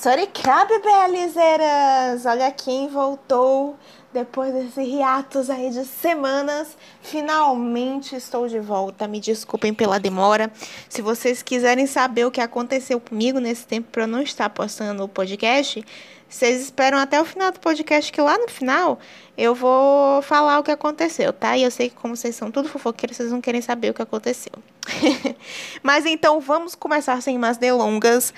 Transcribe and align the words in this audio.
Soricab, 0.00 0.70
belizeiras! 0.78 2.24
Olha 2.24 2.52
quem 2.52 2.86
voltou 2.86 3.76
depois 4.12 4.54
desse 4.54 4.80
hiatus 4.80 5.50
aí 5.50 5.70
de 5.70 5.84
semanas. 5.84 6.76
Finalmente 7.02 8.14
estou 8.14 8.46
de 8.46 8.60
volta. 8.60 9.08
Me 9.08 9.18
desculpem 9.18 9.74
pela 9.74 9.98
demora. 9.98 10.52
Se 10.88 11.02
vocês 11.02 11.42
quiserem 11.42 11.84
saber 11.88 12.24
o 12.26 12.30
que 12.30 12.40
aconteceu 12.40 13.00
comigo 13.00 13.40
nesse 13.40 13.66
tempo 13.66 13.88
para 13.90 14.04
eu 14.04 14.06
não 14.06 14.22
estar 14.22 14.48
postando 14.50 15.02
o 15.02 15.08
podcast, 15.08 15.84
vocês 16.28 16.62
esperam 16.62 16.98
até 16.98 17.20
o 17.20 17.24
final 17.24 17.50
do 17.50 17.58
podcast, 17.58 18.12
que 18.12 18.20
lá 18.20 18.38
no 18.38 18.46
final 18.46 19.00
eu 19.36 19.52
vou 19.52 20.22
falar 20.22 20.60
o 20.60 20.62
que 20.62 20.70
aconteceu, 20.70 21.32
tá? 21.32 21.56
E 21.56 21.64
eu 21.64 21.72
sei 21.72 21.90
que, 21.90 21.96
como 21.96 22.14
vocês 22.14 22.36
são 22.36 22.52
tudo 22.52 22.68
fofoqueiros, 22.68 23.16
vocês 23.16 23.32
não 23.32 23.40
querem 23.40 23.60
saber 23.60 23.90
o 23.90 23.94
que 23.94 24.02
aconteceu. 24.02 24.52
Mas 25.82 26.06
então 26.06 26.40
vamos 26.40 26.74
começar 26.74 27.20
sem 27.22 27.38
mais 27.38 27.56
delongas 27.56 28.32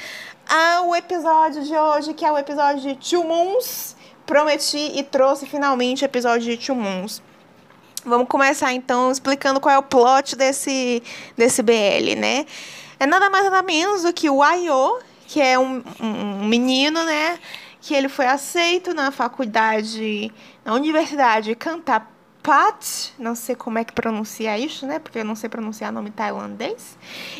ao 0.48 0.94
episódio 0.94 1.62
de 1.62 1.76
hoje, 1.76 2.14
que 2.14 2.24
é 2.24 2.32
o 2.32 2.38
episódio 2.38 2.80
de 2.82 2.96
Two 2.96 3.24
Moons. 3.24 3.96
Prometi 4.26 4.92
e 4.96 5.02
trouxe 5.02 5.46
finalmente 5.46 6.04
o 6.04 6.06
episódio 6.06 6.56
de 6.56 6.56
Two 6.56 6.76
Moons. 6.76 7.22
Vamos 8.04 8.28
começar 8.28 8.72
então 8.72 9.10
explicando 9.10 9.60
qual 9.60 9.74
é 9.74 9.78
o 9.78 9.82
plot 9.82 10.36
desse, 10.36 11.02
desse 11.36 11.62
BL, 11.62 12.16
né? 12.16 12.46
É 12.98 13.06
nada 13.06 13.28
mais 13.28 13.44
nada 13.44 13.62
menos 13.62 14.02
do 14.02 14.12
que 14.12 14.30
o 14.30 14.42
Ayo, 14.42 14.98
que 15.26 15.40
é 15.40 15.58
um, 15.58 15.82
um 16.00 16.44
menino, 16.44 17.02
né? 17.04 17.38
que 17.80 17.94
ele 17.94 18.08
foi 18.08 18.26
aceito 18.26 18.92
na 18.92 19.10
faculdade, 19.10 20.30
na 20.64 20.74
Universidade 20.74 21.54
Kantapat, 22.42 23.12
não 23.18 23.34
sei 23.34 23.54
como 23.54 23.78
é 23.78 23.84
que 23.84 23.92
pronuncia 23.92 24.58
isso, 24.58 24.86
né? 24.86 24.98
Porque 24.98 25.18
eu 25.18 25.24
não 25.24 25.34
sei 25.34 25.48
pronunciar 25.48 25.92
nome 25.92 26.10
tailandês. 26.10 26.96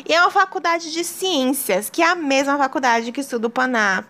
E 0.07 0.13
é 0.13 0.21
uma 0.21 0.31
faculdade 0.31 0.91
de 0.91 1.03
ciências, 1.03 1.89
que 1.89 2.01
é 2.01 2.07
a 2.07 2.15
mesma 2.15 2.57
faculdade 2.57 3.11
que 3.11 3.21
estuda 3.21 3.47
o 3.47 3.49
Paná, 3.49 4.05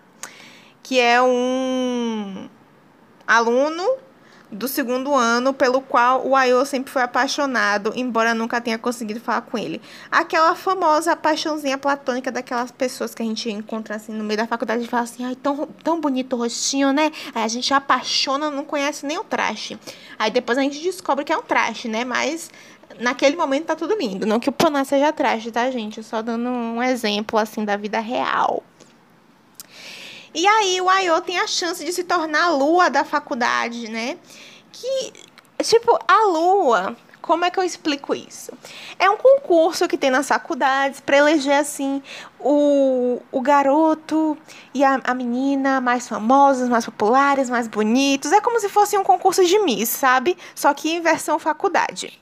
que 0.82 1.00
é 1.00 1.20
um 1.22 2.48
aluno 3.26 3.96
do 4.52 4.68
segundo 4.68 5.14
ano, 5.14 5.54
pelo 5.54 5.80
qual 5.80 6.26
o 6.26 6.36
Ayo 6.36 6.64
sempre 6.66 6.92
foi 6.92 7.02
apaixonado, 7.02 7.92
embora 7.96 8.34
nunca 8.34 8.60
tenha 8.60 8.78
conseguido 8.78 9.18
falar 9.18 9.40
com 9.40 9.56
ele. 9.56 9.80
Aquela 10.10 10.54
famosa 10.54 11.16
paixãozinha 11.16 11.78
platônica 11.78 12.30
daquelas 12.30 12.70
pessoas 12.70 13.14
que 13.14 13.22
a 13.22 13.24
gente 13.24 13.50
encontra 13.50 13.96
assim 13.96 14.12
no 14.12 14.22
meio 14.22 14.36
da 14.36 14.46
faculdade 14.46 14.84
e 14.84 14.86
fala 14.86 15.04
assim, 15.04 15.24
ai, 15.24 15.34
tão, 15.34 15.66
tão 15.82 16.00
bonito 16.00 16.34
o 16.34 16.38
rostinho, 16.38 16.92
né? 16.92 17.10
Aí 17.34 17.42
a 17.42 17.48
gente 17.48 17.72
apaixona, 17.72 18.50
não 18.50 18.64
conhece 18.64 19.06
nem 19.06 19.18
o 19.18 19.24
traje. 19.24 19.78
Aí 20.18 20.30
depois 20.30 20.58
a 20.58 20.62
gente 20.62 20.82
descobre 20.82 21.24
que 21.24 21.32
é 21.32 21.36
um 21.36 21.42
traje, 21.42 21.88
né? 21.88 22.04
Mas 22.04 22.50
naquele 23.00 23.36
momento 23.36 23.66
tá 23.66 23.76
tudo 23.76 23.96
lindo. 23.96 24.26
Não 24.26 24.38
que 24.38 24.50
o 24.50 24.52
Paná 24.52 24.84
seja 24.84 25.12
traje, 25.12 25.50
tá, 25.50 25.70
gente? 25.70 26.02
Só 26.02 26.20
dando 26.20 26.48
um 26.48 26.82
exemplo 26.82 27.38
assim 27.38 27.64
da 27.64 27.76
vida 27.76 28.00
real. 28.00 28.62
E 30.34 30.46
aí 30.46 30.80
o 30.80 30.88
Ayo 30.88 31.20
tem 31.20 31.38
a 31.38 31.46
chance 31.46 31.84
de 31.84 31.92
se 31.92 32.04
tornar 32.04 32.44
a 32.44 32.50
lua 32.50 32.88
da 32.88 33.04
faculdade, 33.04 33.90
né? 33.90 34.16
Que, 34.72 35.12
tipo, 35.62 35.98
a 36.08 36.26
lua, 36.26 36.96
como 37.20 37.44
é 37.44 37.50
que 37.50 37.60
eu 37.60 37.64
explico 37.64 38.14
isso? 38.14 38.50
É 38.98 39.10
um 39.10 39.16
concurso 39.18 39.86
que 39.86 39.98
tem 39.98 40.10
nas 40.10 40.28
faculdades 40.28 41.00
para 41.00 41.18
eleger, 41.18 41.58
assim, 41.58 42.02
o, 42.40 43.20
o 43.30 43.40
garoto 43.42 44.36
e 44.72 44.82
a, 44.82 45.00
a 45.04 45.14
menina 45.14 45.80
mais 45.80 46.08
famosos, 46.08 46.68
mais 46.68 46.86
populares, 46.86 47.50
mais 47.50 47.68
bonitos. 47.68 48.32
É 48.32 48.40
como 48.40 48.58
se 48.58 48.70
fosse 48.70 48.96
um 48.96 49.04
concurso 49.04 49.44
de 49.44 49.58
Miss, 49.58 49.90
sabe? 49.90 50.36
Só 50.54 50.72
que 50.72 50.90
em 50.90 51.00
versão 51.02 51.38
faculdade. 51.38 52.21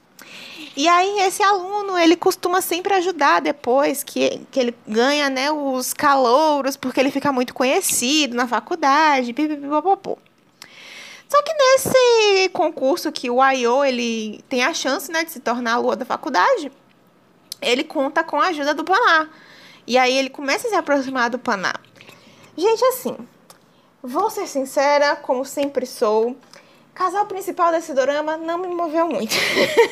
E 0.76 0.86
aí 0.86 1.20
esse 1.20 1.42
aluno, 1.42 1.98
ele 1.98 2.16
costuma 2.16 2.60
sempre 2.60 2.94
ajudar 2.94 3.40
depois 3.40 4.04
que, 4.04 4.40
que 4.50 4.60
ele 4.60 4.74
ganha, 4.86 5.28
né, 5.28 5.50
os 5.50 5.92
calouros, 5.92 6.77
porque 6.77 7.00
ele 7.00 7.10
fica 7.10 7.32
muito 7.32 7.52
conhecido 7.52 8.36
na 8.36 8.46
faculdade. 8.46 9.34
Só 11.28 11.42
que 11.42 11.52
nesse 11.55 12.48
concurso 12.50 13.11
que 13.11 13.28
o 13.30 13.42
Ayo, 13.42 13.84
ele 13.84 14.42
tem 14.48 14.62
a 14.62 14.72
chance, 14.72 15.11
né, 15.11 15.24
de 15.24 15.33
se 15.33 15.40
tornar 15.40 15.74
a 15.74 15.78
lua 15.78 15.96
da 15.96 16.05
faculdade, 16.05 16.70
ele 17.61 17.84
conta 17.84 18.22
com 18.22 18.40
a 18.40 18.46
ajuda 18.48 18.72
do 18.72 18.84
Paná. 18.84 19.28
E 19.86 19.98
aí 19.98 20.16
ele 20.16 20.30
começa 20.30 20.68
a 20.68 20.70
se 20.70 20.77
aproximar 20.77 21.30
do 21.30 21.39
Paná. 21.39 21.74
Gente, 22.56 22.84
assim, 22.84 23.16
vou 24.02 24.30
ser 24.30 24.46
sincera, 24.46 25.16
como 25.16 25.45
sempre 25.45 25.84
sou, 25.84 26.36
casal 27.00 27.24
principal 27.24 27.72
desse 27.72 27.94
dorama 27.94 28.36
não 28.36 28.58
me 28.58 28.68
moveu 28.68 29.08
muito. 29.08 29.34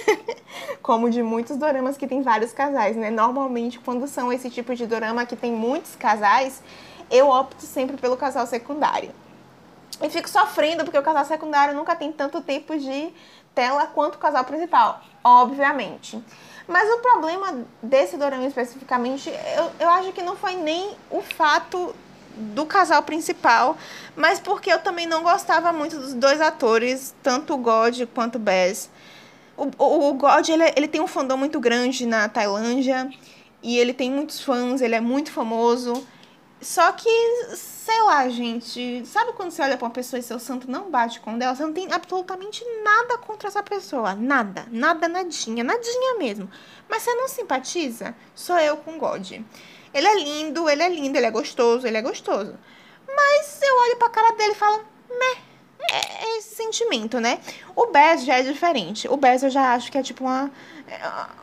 Como 0.82 1.08
de 1.08 1.22
muitos 1.22 1.56
doramas 1.56 1.96
que 1.96 2.06
tem 2.06 2.20
vários 2.20 2.52
casais, 2.52 2.96
né? 2.96 3.08
Normalmente, 3.08 3.78
quando 3.78 4.06
são 4.06 4.30
esse 4.30 4.50
tipo 4.50 4.74
de 4.74 4.86
dorama 4.86 5.24
que 5.24 5.34
tem 5.34 5.50
muitos 5.50 5.96
casais, 5.96 6.62
eu 7.10 7.30
opto 7.30 7.64
sempre 7.64 7.96
pelo 7.96 8.14
casal 8.14 8.46
secundário. 8.46 9.10
E 10.02 10.10
fico 10.10 10.28
sofrendo 10.28 10.84
porque 10.84 10.98
o 10.98 11.02
casal 11.02 11.24
secundário 11.24 11.74
nunca 11.74 11.96
tem 11.96 12.12
tanto 12.12 12.42
tempo 12.42 12.78
de 12.78 13.10
tela 13.54 13.86
quanto 13.86 14.16
o 14.16 14.18
casal 14.18 14.44
principal, 14.44 15.00
obviamente. 15.24 16.22
Mas 16.66 16.90
o 16.90 16.98
problema 16.98 17.64
desse 17.82 18.18
dorama 18.18 18.44
especificamente, 18.44 19.30
eu, 19.56 19.70
eu 19.80 19.88
acho 19.88 20.12
que 20.12 20.22
não 20.22 20.36
foi 20.36 20.56
nem 20.56 20.94
o 21.10 21.22
fato 21.22 21.94
do 22.38 22.64
casal 22.64 23.02
principal, 23.02 23.76
mas 24.16 24.40
porque 24.40 24.72
eu 24.72 24.78
também 24.78 25.06
não 25.06 25.22
gostava 25.22 25.72
muito 25.72 25.98
dos 25.98 26.14
dois 26.14 26.40
atores, 26.40 27.14
tanto 27.22 27.54
o 27.54 27.58
God 27.58 28.02
quanto 28.14 28.36
o 28.36 28.38
Bess. 28.38 28.90
O, 29.56 29.68
o, 29.78 30.10
o 30.10 30.14
God, 30.14 30.48
ele, 30.48 30.64
ele 30.76 30.88
tem 30.88 31.00
um 31.00 31.06
fandom 31.06 31.36
muito 31.36 31.58
grande 31.58 32.06
na 32.06 32.28
Tailândia, 32.28 33.10
e 33.62 33.78
ele 33.78 33.92
tem 33.92 34.10
muitos 34.10 34.40
fãs, 34.40 34.80
ele 34.80 34.94
é 34.94 35.00
muito 35.00 35.32
famoso. 35.32 36.06
Só 36.60 36.90
que, 36.90 37.08
sei 37.54 38.00
lá, 38.02 38.28
gente, 38.28 39.06
sabe 39.06 39.32
quando 39.32 39.52
você 39.52 39.62
olha 39.62 39.76
pra 39.76 39.86
uma 39.86 39.92
pessoa 39.92 40.18
e 40.18 40.22
seu 40.22 40.40
santo 40.40 40.68
não 40.68 40.90
bate 40.90 41.20
com 41.20 41.38
dela? 41.38 41.54
Você 41.54 41.62
não 41.62 41.72
tem 41.72 41.92
absolutamente 41.92 42.64
nada 42.82 43.16
contra 43.18 43.48
essa 43.48 43.62
pessoa. 43.62 44.14
Nada, 44.14 44.66
nada, 44.70 45.06
nadinha, 45.06 45.62
nadinha 45.62 46.18
mesmo. 46.18 46.50
Mas 46.88 47.02
você 47.04 47.14
não 47.14 47.28
simpatiza? 47.28 48.14
Sou 48.34 48.58
eu 48.58 48.76
com 48.76 48.98
God. 48.98 49.40
Ele 49.98 50.06
é 50.06 50.14
lindo, 50.14 50.70
ele 50.70 50.82
é 50.82 50.88
lindo, 50.88 51.18
ele 51.18 51.26
é 51.26 51.30
gostoso, 51.30 51.84
ele 51.84 51.96
é 51.96 52.02
gostoso. 52.02 52.56
Mas 53.08 53.60
eu 53.60 53.76
olho 53.80 53.96
pra 53.96 54.08
cara 54.10 54.30
dele 54.36 54.52
e 54.52 54.54
falo, 54.54 54.84
meh. 55.10 55.47
É, 55.90 56.24
é 56.24 56.38
esse 56.38 56.54
sentimento, 56.54 57.20
né? 57.20 57.38
O 57.74 57.86
Bez 57.86 58.24
já 58.24 58.38
é 58.38 58.42
diferente. 58.42 59.08
O 59.08 59.16
Bez 59.16 59.42
eu 59.42 59.50
já 59.50 59.74
acho 59.74 59.90
que 59.90 59.98
é 59.98 60.02
tipo 60.02 60.24
uma, 60.24 60.50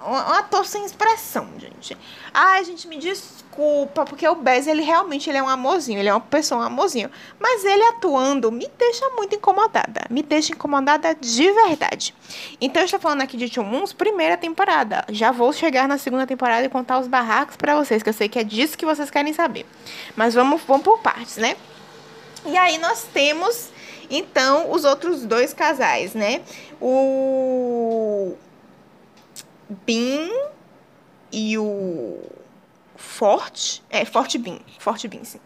um 0.05 0.33
ator 0.33 0.65
sem 0.65 0.83
expressão, 0.85 1.47
gente. 1.57 1.97
Ai, 2.33 2.63
gente, 2.65 2.87
me 2.87 2.97
desculpa, 2.97 4.05
porque 4.05 4.27
o 4.27 4.35
Bez, 4.35 4.67
ele 4.67 4.81
realmente 4.81 5.29
ele 5.29 5.37
é 5.37 5.43
um 5.43 5.47
amorzinho, 5.47 5.99
ele 5.99 6.09
é 6.09 6.13
uma 6.13 6.19
pessoa, 6.19 6.61
um 6.61 6.63
amorzinho. 6.63 7.09
Mas 7.39 7.63
ele 7.63 7.83
atuando 7.83 8.51
me 8.51 8.69
deixa 8.77 9.09
muito 9.11 9.35
incomodada. 9.35 10.05
Me 10.09 10.21
deixa 10.21 10.53
incomodada 10.53 11.15
de 11.15 11.51
verdade. 11.51 12.13
Então, 12.59 12.81
eu 12.81 12.85
estou 12.85 12.99
falando 12.99 13.21
aqui 13.21 13.37
de 13.37 13.49
Tchumuns, 13.49 13.93
primeira 13.93 14.35
temporada. 14.35 15.05
Já 15.09 15.31
vou 15.31 15.53
chegar 15.53 15.87
na 15.87 15.97
segunda 15.97 16.25
temporada 16.25 16.65
e 16.65 16.69
contar 16.69 16.99
os 16.99 17.07
barracos 17.07 17.55
para 17.55 17.75
vocês, 17.75 18.03
que 18.03 18.09
eu 18.09 18.13
sei 18.13 18.27
que 18.27 18.39
é 18.39 18.43
disso 18.43 18.77
que 18.77 18.85
vocês 18.85 19.09
querem 19.09 19.33
saber. 19.33 19.65
Mas 20.15 20.33
vamos, 20.33 20.61
vamos 20.63 20.83
por 20.83 20.99
partes, 20.99 21.37
né? 21.37 21.55
E 22.45 22.57
aí 22.57 22.77
nós 22.77 23.07
temos 23.11 23.69
então, 24.09 24.71
os 24.71 24.83
outros 24.83 25.25
dois 25.25 25.53
casais, 25.53 26.13
né? 26.13 26.41
O 26.81 28.33
Bin 29.85 30.29
e 31.31 31.57
o 31.57 32.19
Forte, 32.95 33.83
é 33.89 34.05
Forte 34.05 34.37
Bin, 34.37 34.59
Forte 34.79 35.07
Bin, 35.07 35.23
sim. 35.23 35.39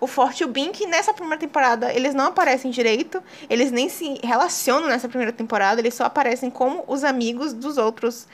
O 0.00 0.06
Forte 0.06 0.42
e 0.42 0.44
o 0.44 0.48
Bin, 0.48 0.72
que 0.72 0.86
nessa 0.86 1.14
primeira 1.14 1.38
temporada 1.38 1.92
eles 1.92 2.14
não 2.14 2.26
aparecem 2.26 2.70
direito, 2.70 3.22
eles 3.48 3.70
nem 3.70 3.88
se 3.88 4.20
relacionam 4.22 4.88
nessa 4.88 5.08
primeira 5.08 5.32
temporada, 5.32 5.80
eles 5.80 5.94
só 5.94 6.04
aparecem 6.04 6.50
como 6.50 6.84
os 6.86 7.04
amigos 7.04 7.52
dos 7.52 7.78
outros 7.78 8.26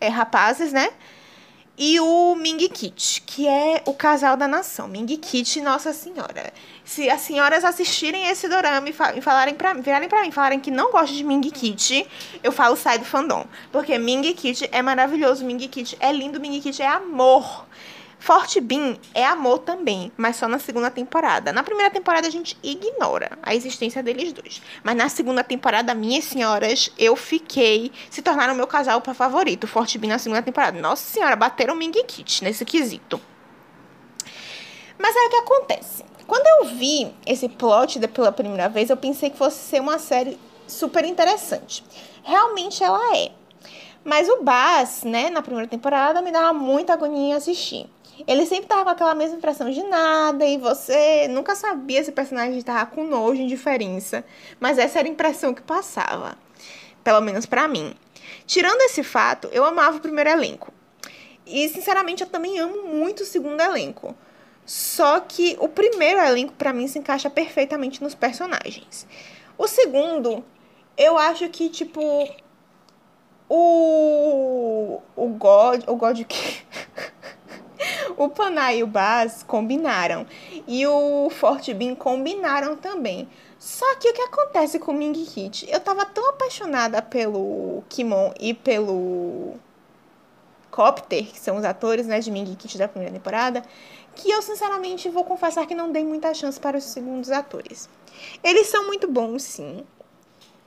é, 0.00 0.08
rapazes, 0.08 0.72
né? 0.72 0.90
E 1.76 1.98
o 2.00 2.34
Ming 2.34 2.68
Kit, 2.68 3.22
que 3.26 3.48
é 3.48 3.82
o 3.86 3.94
casal 3.94 4.36
da 4.36 4.46
nação. 4.46 4.86
Ming 4.88 5.06
Kit, 5.16 5.60
Nossa 5.60 5.92
Senhora. 5.92 6.52
Se 6.84 7.08
as 7.08 7.20
senhoras 7.22 7.64
assistirem 7.64 8.26
esse 8.26 8.48
dorama 8.48 8.88
e, 8.88 8.92
fa 8.92 9.14
e 9.16 9.20
falarem 9.20 9.54
para 9.54 9.72
virarem 9.74 10.08
para 10.08 10.22
mim, 10.22 10.30
falarem 10.30 10.60
que 10.60 10.70
não 10.70 10.90
gostam 10.90 11.16
de 11.16 11.24
Ming 11.24 11.50
Kit, 11.50 12.06
eu 12.42 12.52
falo 12.52 12.76
sai 12.76 12.98
do 12.98 13.04
fandom, 13.04 13.46
porque 13.70 13.96
Ming 13.98 14.34
Kit 14.34 14.68
é 14.70 14.82
maravilhoso, 14.82 15.44
Ming 15.44 15.68
Kit 15.68 15.96
é 16.00 16.12
lindo, 16.12 16.40
Ming 16.40 16.60
Kit 16.60 16.82
é 16.82 16.86
amor. 16.86 17.66
Forte 18.22 18.60
Bean 18.60 18.96
é 19.12 19.26
amor 19.26 19.58
também, 19.58 20.12
mas 20.16 20.36
só 20.36 20.46
na 20.46 20.60
segunda 20.60 20.88
temporada. 20.92 21.52
Na 21.52 21.64
primeira 21.64 21.90
temporada 21.90 22.28
a 22.28 22.30
gente 22.30 22.56
ignora 22.62 23.36
a 23.42 23.52
existência 23.52 24.00
deles 24.00 24.32
dois. 24.32 24.62
Mas 24.84 24.94
na 24.94 25.08
segunda 25.08 25.42
temporada, 25.42 25.92
minhas 25.92 26.26
senhoras, 26.26 26.92
eu 26.96 27.16
fiquei. 27.16 27.90
Se 28.08 28.22
tornaram 28.22 28.54
meu 28.54 28.68
casal 28.68 29.00
para 29.00 29.12
favorito. 29.12 29.66
Forte 29.66 29.98
Bean 29.98 30.10
na 30.10 30.20
segunda 30.20 30.40
temporada. 30.40 30.80
Nossa 30.80 31.02
senhora, 31.02 31.34
bateram 31.34 31.74
Ming 31.74 31.90
Kit 32.04 32.44
nesse 32.44 32.64
quesito. 32.64 33.20
Mas 34.96 35.16
aí 35.16 35.26
o 35.26 35.30
que 35.30 35.36
acontece? 35.38 36.04
Quando 36.24 36.46
eu 36.46 36.76
vi 36.76 37.12
esse 37.26 37.48
plot 37.48 37.98
pela 38.06 38.30
primeira 38.30 38.68
vez, 38.68 38.88
eu 38.88 38.96
pensei 38.96 39.30
que 39.30 39.36
fosse 39.36 39.56
ser 39.56 39.80
uma 39.80 39.98
série 39.98 40.38
super 40.68 41.04
interessante. 41.04 41.84
Realmente 42.22 42.84
ela 42.84 43.16
é. 43.16 43.32
Mas 44.04 44.28
o 44.28 44.44
Bass, 44.44 45.02
né, 45.02 45.28
na 45.28 45.42
primeira 45.42 45.66
temporada, 45.66 46.22
me 46.22 46.30
dava 46.30 46.52
muita 46.52 46.92
agonia 46.92 47.30
em 47.30 47.34
assistir. 47.34 47.90
Ele 48.26 48.46
sempre 48.46 48.66
tava 48.66 48.84
com 48.84 48.90
aquela 48.90 49.14
mesma 49.14 49.36
impressão 49.36 49.70
de 49.70 49.82
nada 49.82 50.44
e 50.44 50.56
você 50.58 51.26
nunca 51.28 51.54
sabia 51.54 52.02
se 52.04 52.10
o 52.10 52.12
personagem 52.12 52.60
tava 52.62 52.86
com 52.86 53.04
nojo, 53.04 53.40
indiferença. 53.40 54.24
Mas 54.60 54.78
essa 54.78 54.98
era 54.98 55.08
a 55.08 55.10
impressão 55.10 55.54
que 55.54 55.62
passava. 55.62 56.36
Pelo 57.02 57.20
menos 57.20 57.46
para 57.46 57.66
mim. 57.66 57.94
Tirando 58.46 58.80
esse 58.82 59.02
fato, 59.02 59.48
eu 59.52 59.64
amava 59.64 59.96
o 59.96 60.00
primeiro 60.00 60.30
elenco. 60.30 60.72
E, 61.46 61.68
sinceramente, 61.68 62.22
eu 62.22 62.28
também 62.28 62.58
amo 62.58 62.84
muito 62.84 63.22
o 63.22 63.26
segundo 63.26 63.60
elenco. 63.60 64.14
Só 64.64 65.20
que 65.20 65.56
o 65.60 65.68
primeiro 65.68 66.20
elenco, 66.20 66.52
para 66.52 66.72
mim, 66.72 66.86
se 66.86 66.98
encaixa 66.98 67.28
perfeitamente 67.28 68.02
nos 68.02 68.14
personagens. 68.14 69.06
O 69.58 69.66
segundo, 69.66 70.44
eu 70.96 71.18
acho 71.18 71.48
que, 71.48 71.68
tipo. 71.68 72.00
O. 73.48 75.00
O 75.16 75.28
God. 75.28 75.84
O 75.86 75.96
God 75.96 76.22
que. 76.24 76.62
o 78.24 78.30
Panay 78.30 78.78
e 78.78 78.82
o 78.82 78.86
Baz 78.86 79.42
combinaram. 79.42 80.26
E 80.66 80.86
o 80.86 81.28
Forte 81.30 81.72
Bean 81.74 81.94
combinaram 81.94 82.76
também. 82.76 83.28
Só 83.58 83.94
que 83.96 84.08
o 84.08 84.12
que 84.12 84.22
acontece 84.22 84.78
com 84.78 84.92
o 84.92 84.94
Ming 84.94 85.22
Hit? 85.22 85.68
Eu 85.70 85.78
tava 85.78 86.04
tão 86.04 86.30
apaixonada 86.30 87.00
pelo 87.00 87.84
Kimon 87.88 88.32
e 88.40 88.52
pelo 88.52 89.54
Copter, 90.70 91.26
que 91.26 91.38
são 91.38 91.56
os 91.56 91.64
atores 91.64 92.06
né, 92.06 92.18
de 92.18 92.30
Ming 92.30 92.44
Hit 92.44 92.76
da 92.76 92.88
primeira 92.88 93.14
temporada, 93.14 93.62
que 94.16 94.30
eu 94.30 94.42
sinceramente 94.42 95.08
vou 95.08 95.24
confessar 95.24 95.66
que 95.66 95.74
não 95.74 95.92
dei 95.92 96.04
muita 96.04 96.34
chance 96.34 96.58
para 96.58 96.76
os 96.76 96.84
segundos 96.84 97.30
atores. 97.30 97.88
Eles 98.42 98.66
são 98.66 98.86
muito 98.86 99.06
bons, 99.06 99.42
sim. 99.42 99.84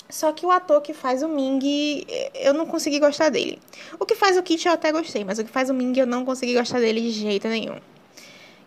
Só 0.09 0.31
que 0.31 0.45
o 0.45 0.51
ator 0.51 0.81
que 0.81 0.93
faz 0.93 1.23
o 1.23 1.27
Ming, 1.27 2.05
eu 2.35 2.53
não 2.53 2.65
consegui 2.65 2.99
gostar 2.99 3.29
dele. 3.29 3.59
O 3.99 4.05
que 4.05 4.15
faz 4.15 4.37
o 4.37 4.43
Kit 4.43 4.67
eu 4.67 4.73
até 4.73 4.91
gostei, 4.91 5.23
mas 5.23 5.39
o 5.39 5.43
que 5.43 5.51
faz 5.51 5.69
o 5.69 5.73
Ming 5.73 5.97
eu 5.97 6.05
não 6.05 6.23
consegui 6.23 6.53
gostar 6.53 6.79
dele 6.79 7.01
de 7.01 7.11
jeito 7.11 7.47
nenhum. 7.47 7.79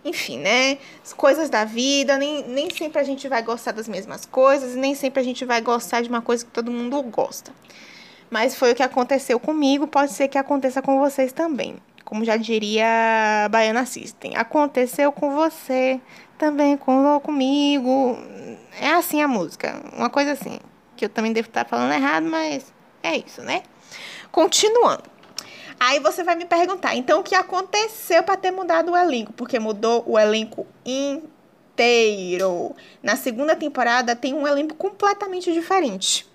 Enfim, 0.05 0.39
né? 0.39 0.79
As 1.05 1.13
coisas 1.13 1.51
da 1.51 1.65
vida, 1.65 2.17
nem, 2.19 2.47
nem 2.49 2.71
sempre 2.71 3.01
a 3.01 3.05
gente 3.05 3.29
vai 3.29 3.43
gostar 3.43 3.73
das 3.73 3.89
mesmas 3.89 4.25
coisas, 4.25 4.75
nem 4.75 4.95
sempre 4.95 5.21
a 5.21 5.25
gente 5.25 5.45
vai 5.45 5.61
gostar 5.61 6.03
de 6.03 6.09
uma 6.09 6.23
coisa 6.23 6.45
que 6.45 6.51
todo 6.51 6.71
mundo 6.71 7.01
gosta. 7.03 7.53
Mas 8.31 8.55
foi 8.55 8.73
o 8.73 8.75
que 8.75 8.83
aconteceu 8.83 9.39
comigo, 9.41 9.87
pode 9.87 10.13
ser 10.13 10.29
que 10.29 10.39
aconteça 10.39 10.83
com 10.83 10.99
vocês 10.99 11.33
também. 11.33 11.77
Como 12.05 12.25
já 12.25 12.37
diria 12.37 13.49
Baiana 13.51 13.85
System. 13.87 14.37
Aconteceu 14.37 15.13
com 15.13 15.35
você, 15.35 16.01
também 16.39 16.77
com, 16.77 17.21
comigo. 17.21 18.17
É 18.81 18.91
assim 18.91 19.21
a 19.21 19.29
música, 19.29 19.83
uma 19.97 20.09
coisa 20.09 20.33
assim. 20.33 20.59
Que 20.99 21.05
eu 21.05 21.09
também 21.09 21.33
devo 21.33 21.47
estar 21.47 21.65
falando 21.65 21.93
errado, 21.93 22.27
mas 22.27 22.73
é 23.05 23.17
isso, 23.17 23.41
né? 23.41 23.63
Continuando. 24.33 25.05
Aí 25.79 26.01
você 26.01 26.25
vai 26.25 26.35
me 26.35 26.45
perguntar, 26.45 26.97
então 26.97 27.21
o 27.21 27.23
que 27.23 27.37
aconteceu 27.37 28.25
para 28.25 28.37
ter 28.37 28.51
mudado 28.51 28.91
o 28.91 28.97
elenco? 28.97 29.33
Porque 29.33 29.61
mudou 29.61 30.03
o 30.09 30.19
elenco 30.19 30.67
inteiro. 30.85 32.75
Na 33.01 33.15
segunda 33.15 33.55
temporada 33.55 34.17
tem 34.17 34.35
um 34.35 34.45
elenco 34.45 34.75
completamente 34.75 35.53
diferente. 35.53 36.27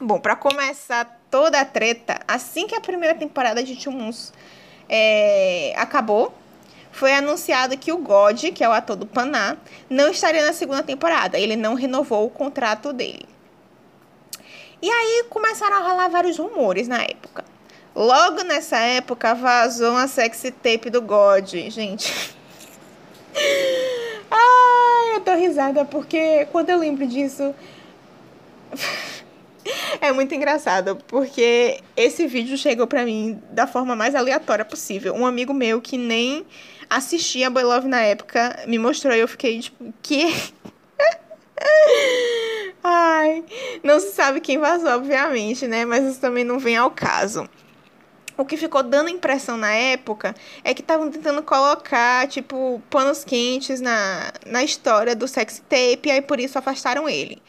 Bom, 0.00 0.20
para 0.20 0.36
começar 0.36 1.20
toda 1.28 1.60
a 1.60 1.64
treta, 1.64 2.20
assim 2.28 2.68
que 2.68 2.76
a 2.76 2.80
primeira 2.80 3.16
temporada 3.16 3.64
de 3.64 3.74
Tumuns 3.74 4.32
é, 4.88 5.74
acabou, 5.76 6.32
foi 6.92 7.12
anunciado 7.12 7.76
que 7.76 7.90
o 7.90 7.98
God, 7.98 8.44
que 8.54 8.62
é 8.62 8.68
o 8.68 8.72
ator 8.72 8.94
do 8.94 9.06
Paná, 9.06 9.56
não 9.90 10.08
estaria 10.08 10.46
na 10.46 10.52
segunda 10.52 10.84
temporada. 10.84 11.36
Ele 11.36 11.56
não 11.56 11.74
renovou 11.74 12.26
o 12.26 12.30
contrato 12.30 12.92
dele. 12.92 13.31
E 14.82 14.90
aí 14.90 15.24
começaram 15.30 15.76
a 15.76 15.88
rolar 15.88 16.08
vários 16.08 16.36
rumores 16.36 16.88
na 16.88 17.00
época. 17.02 17.44
Logo 17.94 18.42
nessa 18.42 18.78
época 18.78 19.32
vazou 19.32 19.92
uma 19.92 20.08
sexy 20.08 20.50
tape 20.50 20.90
do 20.90 21.00
God, 21.00 21.46
gente. 21.46 22.34
Ai, 24.28 25.16
eu 25.16 25.20
tô 25.20 25.34
risada 25.34 25.84
porque 25.84 26.46
quando 26.50 26.70
eu 26.70 26.78
lembro 26.78 27.06
disso. 27.06 27.54
É 30.00 30.10
muito 30.10 30.34
engraçado, 30.34 30.96
porque 31.06 31.80
esse 31.96 32.26
vídeo 32.26 32.58
chegou 32.58 32.84
pra 32.84 33.04
mim 33.04 33.40
da 33.50 33.64
forma 33.64 33.94
mais 33.94 34.12
aleatória 34.12 34.64
possível. 34.64 35.14
Um 35.14 35.24
amigo 35.24 35.54
meu 35.54 35.80
que 35.80 35.96
nem 35.96 36.44
assistia 36.90 37.48
Boy 37.48 37.62
Love 37.62 37.86
na 37.86 38.00
época 38.00 38.64
me 38.66 38.76
mostrou 38.76 39.14
e 39.14 39.20
eu 39.20 39.28
fiquei 39.28 39.60
tipo, 39.60 39.94
que? 40.02 40.34
Ai, 42.82 43.44
não 43.82 44.00
se 44.00 44.12
sabe 44.12 44.40
quem 44.40 44.58
vazou, 44.58 44.90
obviamente, 44.90 45.66
né? 45.66 45.84
Mas 45.84 46.04
isso 46.04 46.20
também 46.20 46.44
não 46.44 46.58
vem 46.58 46.76
ao 46.76 46.90
caso 46.90 47.48
o 48.36 48.44
que 48.44 48.56
ficou 48.56 48.82
dando 48.82 49.08
impressão 49.08 49.56
na 49.56 49.72
época 49.72 50.34
é 50.64 50.74
que 50.74 50.80
estavam 50.80 51.10
tentando 51.10 51.42
colocar, 51.42 52.26
tipo, 52.28 52.82
panos 52.90 53.24
quentes 53.24 53.80
na, 53.80 54.32
na 54.46 54.62
história 54.62 55.14
do 55.14 55.28
sex 55.28 55.62
tape, 55.68 56.08
e 56.08 56.10
aí 56.10 56.20
por 56.20 56.40
isso 56.40 56.58
afastaram 56.58 57.08
ele. 57.08 57.42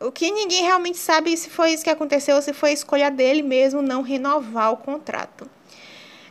O 0.00 0.12
que 0.12 0.30
ninguém 0.30 0.62
realmente 0.62 0.98
sabe 0.98 1.36
se 1.36 1.50
foi 1.50 1.72
isso 1.72 1.84
que 1.84 1.90
aconteceu 1.90 2.36
ou 2.36 2.42
se 2.42 2.52
foi 2.52 2.70
a 2.70 2.72
escolha 2.72 3.10
dele 3.10 3.42
mesmo 3.42 3.82
não 3.82 4.02
renovar 4.02 4.72
o 4.72 4.76
contrato. 4.76 5.48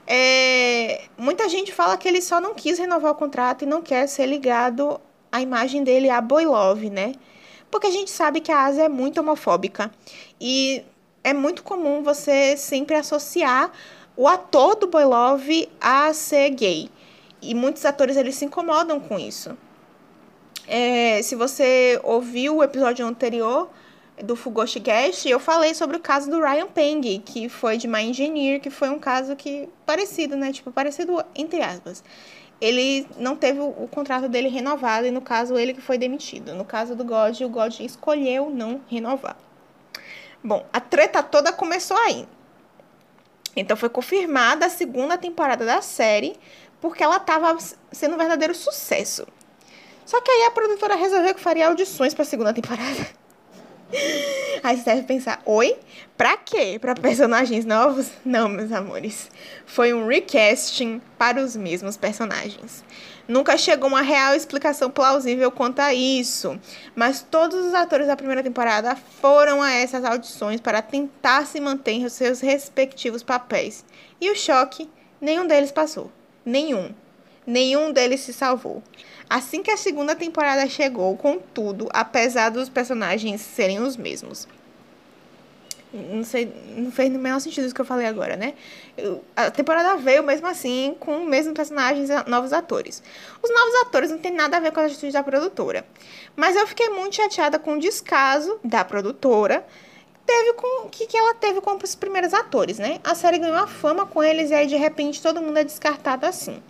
É, 0.06 1.03
muita 1.18 1.50
gente 1.50 1.74
fala 1.74 1.97
que 1.97 2.07
ele 2.07 2.21
só 2.21 2.39
não 2.39 2.53
quis 2.53 2.79
renovar 2.79 3.12
o 3.12 3.15
contrato 3.15 3.63
e 3.63 3.68
não 3.68 3.81
quer 3.81 4.07
ser 4.07 4.25
ligado 4.25 5.00
à 5.29 5.41
imagem 5.41 5.83
dele 5.83 6.09
a 6.09 6.21
Boy 6.21 6.45
Love, 6.45 6.89
né? 6.89 7.12
Porque 7.69 7.87
a 7.87 7.91
gente 7.91 8.11
sabe 8.11 8.39
que 8.39 8.51
a 8.51 8.63
Ásia 8.63 8.83
é 8.83 8.89
muito 8.89 9.19
homofóbica. 9.19 9.91
E 10.39 10.83
é 11.23 11.33
muito 11.33 11.63
comum 11.63 12.03
você 12.03 12.55
sempre 12.55 12.95
associar 12.95 13.71
o 14.15 14.27
ator 14.27 14.75
do 14.75 14.87
Boy 14.87 15.05
Love 15.05 15.69
a 15.79 16.13
ser 16.13 16.49
gay. 16.51 16.89
E 17.41 17.53
muitos 17.53 17.85
atores 17.85 18.17
eles 18.17 18.35
se 18.35 18.45
incomodam 18.45 18.99
com 18.99 19.19
isso. 19.19 19.57
É, 20.67 21.21
se 21.21 21.35
você 21.35 21.99
ouviu 22.03 22.57
o 22.57 22.63
episódio 22.63 23.05
anterior 23.05 23.69
do 24.23 24.35
Fugoshi 24.35 24.79
Guest, 24.79 25.25
eu 25.25 25.39
falei 25.39 25.73
sobre 25.73 25.97
o 25.97 25.99
caso 25.99 26.29
do 26.29 26.41
Ryan 26.41 26.67
Peng, 26.67 27.19
que 27.19 27.47
foi 27.47 27.77
de 27.77 27.87
My 27.87 28.01
Engineer, 28.01 28.59
que 28.59 28.69
foi 28.69 28.89
um 28.89 28.99
caso 28.99 29.35
que 29.35 29.69
parecido, 29.85 30.35
né? 30.35 30.51
Tipo, 30.51 30.71
parecido 30.71 31.23
entre 31.35 31.61
aspas. 31.61 32.03
Ele 32.59 33.07
não 33.18 33.36
teve 33.36 33.59
o, 33.59 33.68
o 33.68 33.88
contrato 33.88 34.27
dele 34.27 34.50
renovado 34.50 35.06
e 35.06 35.12
no 35.12 35.21
caso 35.21 35.57
ele 35.57 35.74
que 35.74 35.81
foi 35.81 35.98
demitido. 35.98 36.56
No 36.56 36.65
caso 36.65 36.95
do 36.95 37.04
God, 37.04 37.39
o 37.42 37.50
God 37.50 37.80
escolheu 37.80 38.50
não 38.50 38.81
renovar. 38.89 39.38
Bom, 40.44 40.65
a 40.71 40.80
treta 40.80 41.21
toda 41.21 41.51
começou 41.51 41.98
aí. 41.98 42.27
Então 43.56 43.75
foi 43.75 43.89
confirmada 43.89 44.68
a 44.68 44.69
segunda 44.69 45.18
temporada 45.18 45.65
da 45.65 45.81
série, 45.81 46.36
porque 46.79 47.03
ela 47.03 47.17
estava 47.17 47.58
sendo 47.91 48.15
um 48.15 48.17
verdadeiro 48.17 48.53
sucesso. 48.53 49.27
Só 50.05 50.22
que 50.22 50.31
aí 50.31 50.43
a 50.46 50.51
produtora 50.51 50.96
resolveu 50.96 51.34
que 51.36 51.41
faria 51.41 51.67
audições 51.67 52.13
para 52.13 52.24
a 52.24 52.25
segunda 52.25 52.53
temporada. 52.53 53.08
Aí 54.63 54.77
você 54.77 54.84
deve 54.84 55.03
pensar, 55.03 55.41
oi? 55.46 55.77
Pra 56.17 56.36
quê? 56.36 56.77
Pra 56.79 56.96
personagens 56.96 57.63
novos? 57.63 58.10
Não, 58.25 58.50
meus 58.50 58.72
amores. 58.72 59.29
Foi 59.65 59.94
um 59.94 60.08
recasting 60.08 61.01
para 61.17 61.41
os 61.41 61.56
mesmos 61.56 61.96
personagens. 61.96 62.84
Nunca 63.27 63.58
chegou 63.58 63.89
uma 63.89 64.01
real 64.01 64.34
explicação 64.34 64.89
plausível 64.89 65.51
quanto 65.51 65.79
a 65.79 65.94
isso, 65.94 66.60
mas 66.96 67.22
todos 67.22 67.65
os 67.65 67.74
atores 67.74 68.08
da 68.08 68.15
primeira 68.15 68.41
temporada 68.41 68.96
foram 68.96 69.62
a 69.62 69.72
essas 69.72 70.06
audições 70.06 70.62
para 70.62 70.82
tentar 70.82 71.46
se 71.46 71.60
manter 71.60 71.91
em 71.91 72.10
seus 72.10 72.39
respectivos 72.39 73.24
papéis. 73.24 73.86
E 74.20 74.32
o 74.32 74.36
choque, 74.36 74.89
nenhum 75.20 75.46
deles 75.46 75.72
passou. 75.72 76.10
Nenhum. 76.46 76.94
Nenhum 77.46 77.91
deles 77.91 78.22
se 78.22 78.34
salvou. 78.34 78.82
Assim 79.29 79.62
que 79.62 79.72
a 79.72 79.77
segunda 79.77 80.15
temporada 80.15 80.67
chegou, 80.67 81.15
contudo, 81.17 81.89
apesar 81.91 82.50
dos 82.50 82.69
personagens 82.69 83.41
serem 83.41 83.79
os 83.81 83.98
mesmos, 83.98 84.48
não 85.93 86.24
sei, 86.24 86.51
não 86.75 86.91
fez 86.91 87.12
no 87.12 87.19
menor 87.19 87.39
sentido 87.39 87.65
isso 87.65 87.75
que 87.75 87.81
eu 87.81 87.86
falei 87.86 88.05
agora, 88.05 88.36
né? 88.36 88.53
A 89.36 89.50
temporada 89.50 89.96
veio 89.96 90.24
mesmo 90.24 90.48
assim 90.48 90.96
com 91.00 91.24
os 91.24 91.27
mesmos 91.27 91.53
personagens 91.53 92.10
e 92.10 92.29
novos 92.29 92.53
atores. 92.53 93.01
Os 93.41 93.50
novos 93.50 93.75
atores 93.81 94.12
não 94.12 94.17
tem 94.17 94.34
nada 94.34 94.57
a 94.57 94.60
ver 94.60 94.72
com 94.72 94.79
a 94.79 94.86
atitude 94.86 95.13
da 95.13 95.24
produtora. 95.24 95.86
Mas 96.36 96.55
eu 96.55 96.67
fiquei 96.67 96.89
muito 96.89 97.15
chateada 97.15 97.57
com 97.57 97.74
o 97.74 97.79
descaso 97.79 98.60
da 98.63 98.84
produtora 98.84 99.65
teve 100.27 100.53
com 100.53 100.89
que, 100.89 101.07
que 101.07 101.17
ela 101.17 101.34
teve 101.34 101.62
com 101.62 101.77
os 101.81 101.96
primeiros 101.96 102.34
atores, 102.34 102.77
né? 102.77 103.00
A 103.01 103.15
série 103.15 103.39
ganhou 103.39 103.55
a 103.55 103.65
fama 103.65 104.05
com 104.05 104.22
eles 104.22 104.51
e 104.51 104.53
aí 104.53 104.67
de 104.67 104.75
repente 104.75 105.22
todo 105.22 105.41
mundo 105.41 105.57
é 105.57 105.63
descartado 105.63 106.25
assim. 106.25 106.62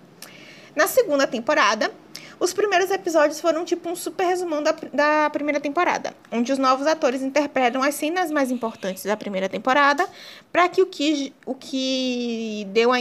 Na 0.75 0.87
segunda 0.87 1.25
temporada, 1.25 1.91
os 2.39 2.53
primeiros 2.53 2.91
episódios 2.91 3.39
foram 3.39 3.65
tipo 3.65 3.89
um 3.89 3.95
super 3.95 4.25
resumão 4.25 4.61
da, 4.61 4.75
da 4.93 5.29
primeira 5.29 5.59
temporada, 5.59 6.13
onde 6.31 6.51
os 6.51 6.59
novos 6.59 6.85
atores 6.85 7.21
interpretam 7.21 7.81
as 7.81 7.95
cenas 7.95 8.31
mais 8.31 8.51
importantes 8.51 9.03
da 9.03 9.17
primeira 9.17 9.49
temporada, 9.49 10.07
para 10.51 10.69
que 10.69 10.81
o 10.81 10.85
que 10.85 11.33
o 11.45 11.55
que 11.55 12.67
deu 12.71 12.91
a 12.91 12.97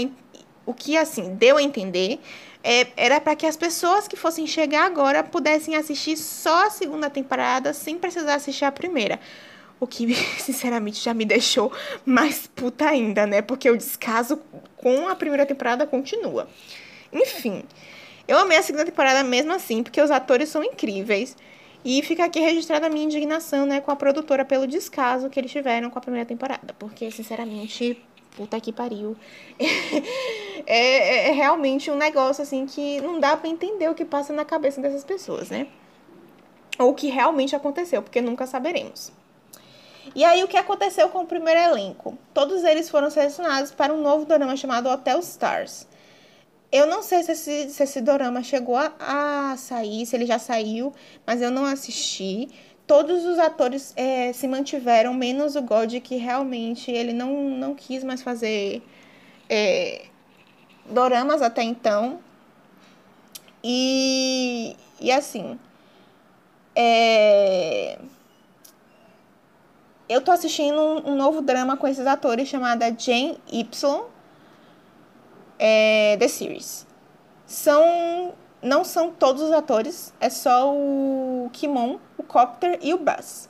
o 0.64 0.74
que 0.74 0.96
assim 0.96 1.34
deu 1.34 1.58
a 1.58 1.62
entender 1.62 2.18
é, 2.64 2.88
era 2.96 3.20
para 3.20 3.36
que 3.36 3.46
as 3.46 3.56
pessoas 3.56 4.08
que 4.08 4.16
fossem 4.16 4.44
chegar 4.44 4.86
agora 4.86 5.22
pudessem 5.22 5.76
assistir 5.76 6.16
só 6.16 6.66
a 6.66 6.70
segunda 6.70 7.08
temporada 7.08 7.72
sem 7.72 7.96
precisar 7.96 8.34
assistir 8.34 8.64
a 8.64 8.72
primeira. 8.72 9.20
O 9.78 9.86
que, 9.86 10.12
sinceramente, 10.40 11.00
já 11.00 11.14
me 11.14 11.24
deixou 11.24 11.70
mais 12.04 12.48
puta 12.48 12.88
ainda, 12.88 13.24
né? 13.24 13.40
Porque 13.40 13.70
o 13.70 13.76
descaso 13.76 14.40
com 14.76 15.08
a 15.08 15.14
primeira 15.14 15.46
temporada 15.46 15.86
continua. 15.86 16.48
Enfim, 17.12 17.62
eu 18.28 18.38
amei 18.38 18.58
a 18.58 18.62
segunda 18.62 18.84
temporada 18.84 19.22
mesmo 19.22 19.52
assim, 19.52 19.82
porque 19.82 20.00
os 20.00 20.10
atores 20.10 20.48
são 20.48 20.62
incríveis. 20.62 21.36
E 21.84 22.02
fica 22.02 22.24
aqui 22.24 22.40
registrada 22.40 22.86
a 22.86 22.90
minha 22.90 23.04
indignação, 23.04 23.64
né, 23.64 23.80
com 23.80 23.92
a 23.92 23.96
produtora 23.96 24.44
pelo 24.44 24.66
descaso 24.66 25.30
que 25.30 25.38
eles 25.38 25.52
tiveram 25.52 25.88
com 25.88 25.98
a 25.98 26.02
primeira 26.02 26.26
temporada. 26.26 26.74
Porque, 26.76 27.08
sinceramente, 27.12 28.02
puta 28.36 28.60
que 28.60 28.72
pariu. 28.72 29.16
é, 30.66 30.76
é, 30.76 31.28
é, 31.28 31.32
realmente 31.32 31.88
um 31.88 31.96
negócio, 31.96 32.42
assim, 32.42 32.66
que 32.66 33.00
não 33.00 33.20
dá 33.20 33.36
para 33.36 33.48
entender 33.48 33.88
o 33.88 33.94
que 33.94 34.04
passa 34.04 34.32
na 34.32 34.44
cabeça 34.44 34.80
dessas 34.80 35.04
pessoas, 35.04 35.48
né? 35.48 35.68
Ou 36.76 36.90
o 36.90 36.94
que 36.94 37.08
realmente 37.08 37.54
aconteceu, 37.54 38.02
porque 38.02 38.20
nunca 38.20 38.46
saberemos. 38.46 39.12
E 40.12 40.24
aí, 40.24 40.42
o 40.42 40.48
que 40.48 40.56
aconteceu 40.56 41.08
com 41.08 41.22
o 41.22 41.26
primeiro 41.26 41.60
elenco? 41.60 42.18
Todos 42.34 42.64
eles 42.64 42.90
foram 42.90 43.10
selecionados 43.10 43.70
para 43.70 43.94
um 43.94 44.02
novo 44.02 44.24
drama 44.24 44.56
chamado 44.56 44.88
Hotel 44.88 45.20
Stars. 45.20 45.86
Eu 46.72 46.86
não 46.86 47.02
sei 47.02 47.22
se 47.22 47.32
esse, 47.32 47.70
se 47.70 47.82
esse 47.82 48.00
dorama 48.00 48.42
chegou 48.42 48.76
a, 48.76 48.92
a, 48.98 49.56
sair, 49.56 50.04
se 50.04 50.16
ele 50.16 50.26
já 50.26 50.38
saiu, 50.38 50.92
mas 51.26 51.40
eu 51.40 51.50
não 51.50 51.64
assisti. 51.64 52.48
Todos 52.86 53.24
os 53.24 53.38
atores 53.38 53.92
é, 53.96 54.32
se 54.32 54.46
mantiveram, 54.48 55.14
menos 55.14 55.56
o 55.56 55.62
God, 55.62 55.94
que 56.00 56.16
realmente 56.16 56.90
ele 56.90 57.12
não, 57.12 57.50
não 57.50 57.74
quis 57.74 58.04
mais 58.04 58.22
fazer 58.22 58.82
é, 59.48 60.06
doramas 60.90 61.42
até 61.42 61.62
então. 61.62 62.20
E, 63.62 64.76
e 65.00 65.10
assim, 65.10 65.58
é, 66.74 67.98
eu 70.08 70.20
tô 70.20 70.30
assistindo 70.30 70.78
um, 70.78 71.12
um 71.12 71.16
novo 71.16 71.40
drama 71.40 71.76
com 71.76 71.88
esses 71.88 72.06
atores 72.06 72.48
chamada 72.48 72.94
Jane 72.96 73.38
Y 73.50 74.15
é, 75.58 76.16
The 76.18 76.28
Series. 76.28 76.86
São. 77.46 78.34
Não 78.62 78.84
são 78.84 79.12
todos 79.12 79.42
os 79.42 79.52
atores, 79.52 80.12
é 80.18 80.28
só 80.28 80.74
o 80.74 81.48
Kimon, 81.52 81.98
o 82.18 82.22
Copter 82.22 82.78
e 82.82 82.94
o 82.94 82.98
Buzz. 82.98 83.48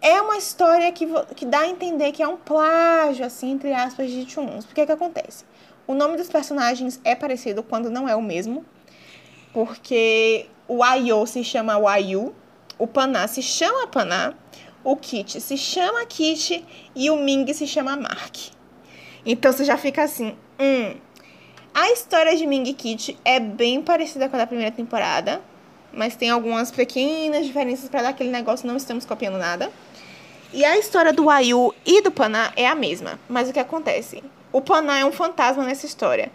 É 0.00 0.20
uma 0.22 0.36
história 0.36 0.90
que, 0.92 1.06
que 1.34 1.44
dá 1.44 1.60
a 1.60 1.68
entender 1.68 2.12
que 2.12 2.22
é 2.22 2.28
um 2.28 2.36
plágio, 2.36 3.26
assim, 3.26 3.50
entre 3.50 3.74
aspas, 3.74 4.10
de 4.10 4.30
Chuns. 4.30 4.64
Porque 4.64 4.86
que 4.86 4.92
acontece? 4.92 5.44
O 5.86 5.94
nome 5.94 6.16
dos 6.16 6.28
personagens 6.28 7.00
é 7.04 7.14
parecido 7.14 7.62
quando 7.62 7.90
não 7.90 8.08
é 8.08 8.14
o 8.14 8.22
mesmo. 8.22 8.64
Porque 9.52 10.46
o 10.68 10.82
Ayo 10.82 11.26
se 11.26 11.44
chama 11.44 11.76
Wayu, 11.76 12.34
o 12.78 12.86
Paná 12.86 13.26
se 13.26 13.42
chama 13.42 13.86
Paná, 13.86 14.34
o 14.82 14.96
Kit 14.96 15.40
se 15.40 15.56
chama 15.56 16.04
Kit 16.06 16.64
e 16.94 17.10
o 17.10 17.16
Ming 17.16 17.52
se 17.52 17.66
chama 17.66 17.96
Mark. 17.96 18.53
Então 19.26 19.52
você 19.52 19.64
já 19.64 19.76
fica 19.76 20.02
assim, 20.02 20.36
hum, 20.60 20.94
a 21.72 21.90
história 21.90 22.36
de 22.36 22.46
Ming 22.46 22.72
Kit 22.74 23.18
é 23.24 23.40
bem 23.40 23.82
parecida 23.82 24.28
com 24.28 24.36
a 24.36 24.40
da 24.40 24.46
primeira 24.46 24.70
temporada, 24.70 25.40
mas 25.92 26.14
tem 26.14 26.30
algumas 26.30 26.70
pequenas 26.70 27.46
diferenças 27.46 27.88
para 27.88 28.02
dar 28.02 28.08
aquele 28.10 28.30
negócio, 28.30 28.66
não 28.66 28.76
estamos 28.76 29.04
copiando 29.04 29.38
nada. 29.38 29.70
E 30.52 30.64
a 30.64 30.78
história 30.78 31.12
do 31.12 31.28
Ayu 31.28 31.74
e 31.84 32.00
do 32.00 32.12
Paná 32.12 32.52
é 32.54 32.66
a 32.68 32.74
mesma, 32.74 33.18
mas 33.28 33.48
o 33.48 33.52
que 33.52 33.58
acontece? 33.58 34.22
O 34.52 34.60
Paná 34.60 34.98
é 34.98 35.04
um 35.04 35.10
fantasma 35.10 35.64
nessa 35.64 35.84
história. 35.84 36.30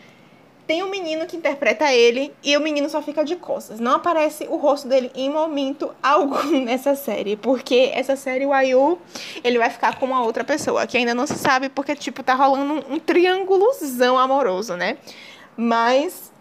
Tem 0.69 0.83
um 0.83 0.89
menino 0.91 1.25
que 1.25 1.35
interpreta 1.35 1.91
ele 1.91 2.31
e 2.43 2.55
o 2.55 2.61
menino 2.61 2.87
só 2.91 3.01
fica 3.01 3.25
de 3.25 3.35
costas. 3.35 3.79
Não 3.79 3.95
aparece 3.95 4.45
o 4.47 4.55
rosto 4.55 4.87
dele 4.87 5.09
em 5.15 5.27
momento 5.27 5.95
algum 5.99 6.43
nessa 6.63 6.93
série, 6.93 7.35
porque 7.35 7.89
essa 7.91 8.15
série 8.15 8.45
o 8.45 8.53
Ayu, 8.53 8.99
ele 9.43 9.57
vai 9.57 9.71
ficar 9.71 9.97
com 9.97 10.05
uma 10.05 10.21
outra 10.21 10.43
pessoa, 10.43 10.85
que 10.85 10.95
ainda 10.95 11.15
não 11.15 11.25
se 11.25 11.39
sabe 11.39 11.69
porque 11.69 11.95
tipo 11.95 12.21
tá 12.21 12.35
rolando 12.35 12.71
um, 12.71 12.93
um 12.93 12.99
triângulozão 12.99 14.15
amoroso, 14.15 14.75
né? 14.75 14.99
Mas 15.57 16.31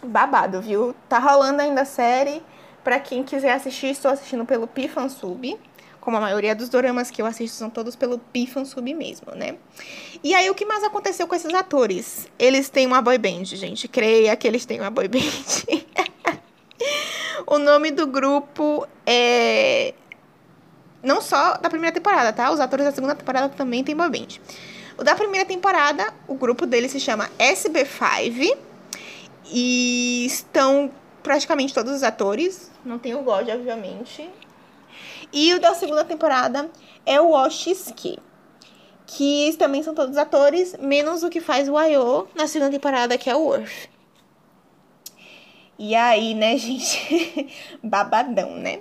babado, 0.00 0.62
viu? 0.62 0.94
Tá 1.08 1.18
rolando 1.18 1.60
ainda 1.60 1.80
a 1.80 1.84
série. 1.84 2.40
Pra 2.84 3.00
quem 3.00 3.24
quiser 3.24 3.50
assistir, 3.50 3.88
estou 3.88 4.12
assistindo 4.12 4.44
pelo 4.44 4.68
Pifansub. 4.68 5.58
Como 6.00 6.16
a 6.16 6.20
maioria 6.20 6.54
dos 6.54 6.68
doramas 6.68 7.10
que 7.10 7.20
eu 7.20 7.26
assisto 7.26 7.56
são 7.56 7.68
todos 7.68 7.94
pelo 7.94 8.18
Pifansub 8.18 8.94
mesmo, 8.94 9.32
né? 9.34 9.56
E 10.24 10.34
aí, 10.34 10.48
o 10.48 10.54
que 10.54 10.64
mais 10.64 10.82
aconteceu 10.82 11.26
com 11.26 11.34
esses 11.34 11.52
atores? 11.52 12.28
Eles 12.38 12.68
têm 12.70 12.86
uma 12.86 13.02
boy 13.02 13.18
band, 13.18 13.44
gente. 13.44 13.86
Creia 13.86 14.34
que 14.36 14.48
eles 14.48 14.64
têm 14.64 14.80
uma 14.80 14.90
boy 14.90 15.08
band. 15.08 15.20
o 17.46 17.58
nome 17.58 17.90
do 17.90 18.06
grupo 18.06 18.86
é... 19.04 19.94
Não 21.02 21.20
só 21.20 21.56
da 21.58 21.68
primeira 21.68 21.94
temporada, 21.94 22.32
tá? 22.32 22.50
Os 22.50 22.60
atores 22.60 22.86
da 22.86 22.92
segunda 22.92 23.14
temporada 23.14 23.48
também 23.50 23.84
têm 23.84 23.94
boy 23.94 24.08
band. 24.08 24.40
O 24.96 25.04
da 25.04 25.14
primeira 25.14 25.46
temporada, 25.46 26.12
o 26.28 26.34
grupo 26.34 26.66
dele 26.66 26.88
se 26.88 27.00
chama 27.00 27.30
SB5 27.38 28.56
e 29.50 30.26
estão 30.26 30.90
praticamente 31.22 31.74
todos 31.74 31.92
os 31.92 32.02
atores, 32.02 32.70
não 32.84 32.98
tem 32.98 33.14
o 33.14 33.22
God, 33.22 33.48
obviamente. 33.48 34.28
E 35.32 35.54
o 35.54 35.60
da 35.60 35.74
segunda 35.74 36.04
temporada 36.04 36.70
é 37.06 37.20
o 37.20 37.32
Oshisuke, 37.32 38.18
que 39.06 39.54
também 39.58 39.82
são 39.82 39.94
todos 39.94 40.16
atores, 40.16 40.76
menos 40.78 41.22
o 41.22 41.30
que 41.30 41.40
faz 41.40 41.68
o 41.68 41.76
Ayo 41.76 42.28
na 42.34 42.46
segunda 42.46 42.70
temporada, 42.70 43.16
que 43.16 43.30
é 43.30 43.34
o 43.34 43.40
Worth. 43.40 43.88
E 45.78 45.94
aí, 45.94 46.34
né, 46.34 46.56
gente? 46.58 47.48
Babadão, 47.82 48.54
né? 48.56 48.80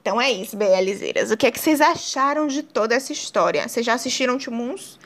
Então 0.00 0.20
é 0.20 0.30
isso, 0.30 0.56
BLZeiras. 0.56 1.30
O 1.30 1.36
que 1.36 1.46
é 1.46 1.50
que 1.50 1.60
vocês 1.60 1.80
acharam 1.80 2.48
de 2.48 2.62
toda 2.62 2.94
essa 2.94 3.12
história? 3.12 3.68
Vocês 3.68 3.86
já 3.86 3.94
assistiram 3.94 4.36
Tumuns? 4.36 4.98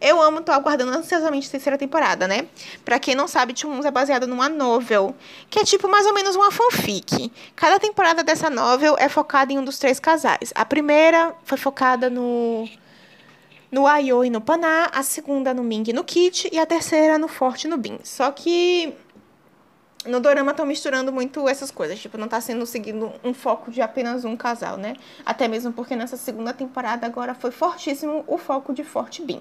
Eu 0.00 0.20
amo, 0.20 0.40
tô 0.40 0.52
aguardando 0.52 0.92
ansiosamente 0.92 1.48
a 1.48 1.50
terceira 1.50 1.78
temporada, 1.78 2.26
né? 2.26 2.46
Pra 2.84 2.98
quem 2.98 3.14
não 3.14 3.28
sabe, 3.28 3.52
Tumuns 3.52 3.84
é 3.84 3.90
baseada 3.90 4.26
numa 4.26 4.48
novel, 4.48 5.14
que 5.48 5.58
é 5.58 5.64
tipo 5.64 5.88
mais 5.88 6.06
ou 6.06 6.14
menos 6.14 6.34
uma 6.34 6.50
fanfic. 6.50 7.32
Cada 7.54 7.78
temporada 7.78 8.22
dessa 8.24 8.50
novel 8.50 8.96
é 8.98 9.08
focada 9.08 9.52
em 9.52 9.58
um 9.58 9.64
dos 9.64 9.78
três 9.78 10.00
casais. 10.00 10.52
A 10.54 10.64
primeira 10.64 11.34
foi 11.44 11.58
focada 11.58 12.10
no 12.10 12.68
no 13.70 13.86
Ayo 13.86 14.22
e 14.22 14.28
no 14.28 14.40
Paná, 14.40 14.90
a 14.92 15.02
segunda 15.02 15.54
no 15.54 15.62
Ming 15.62 15.84
e 15.88 15.92
no 15.94 16.04
Kit 16.04 16.50
e 16.52 16.58
a 16.58 16.66
terceira 16.66 17.16
no 17.16 17.26
Forte 17.26 17.66
e 17.66 17.70
no 17.70 17.78
Bin. 17.78 17.98
Só 18.04 18.30
que 18.30 18.94
no 20.04 20.20
dorama 20.20 20.50
estão 20.50 20.66
misturando 20.66 21.12
muito 21.12 21.48
essas 21.48 21.70
coisas, 21.70 21.98
tipo, 21.98 22.18
não 22.18 22.28
tá 22.28 22.40
sendo 22.40 22.66
seguindo 22.66 23.12
um 23.24 23.32
foco 23.32 23.70
de 23.70 23.80
apenas 23.80 24.24
um 24.24 24.36
casal, 24.36 24.76
né? 24.76 24.94
Até 25.24 25.48
mesmo 25.48 25.72
porque 25.72 25.96
nessa 25.96 26.16
segunda 26.16 26.52
temporada 26.52 27.06
agora 27.06 27.34
foi 27.34 27.50
fortíssimo 27.50 28.24
o 28.26 28.36
foco 28.36 28.74
de 28.74 28.84
Forte 28.84 29.22
Bin. 29.22 29.40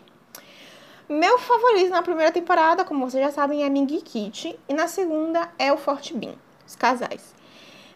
Meu 1.09 1.37
favorito 1.37 1.89
na 1.89 2.01
primeira 2.01 2.31
temporada, 2.31 2.85
como 2.85 3.09
vocês 3.09 3.23
já 3.23 3.31
sabem, 3.31 3.63
é 3.63 3.69
Ming 3.69 3.87
e 3.93 4.01
Kit. 4.01 4.57
E 4.67 4.73
na 4.73 4.87
segunda 4.87 5.49
é 5.57 5.71
o 5.71 5.77
Forte 5.77 6.13
Bean, 6.13 6.35
os 6.65 6.75
casais. 6.75 7.33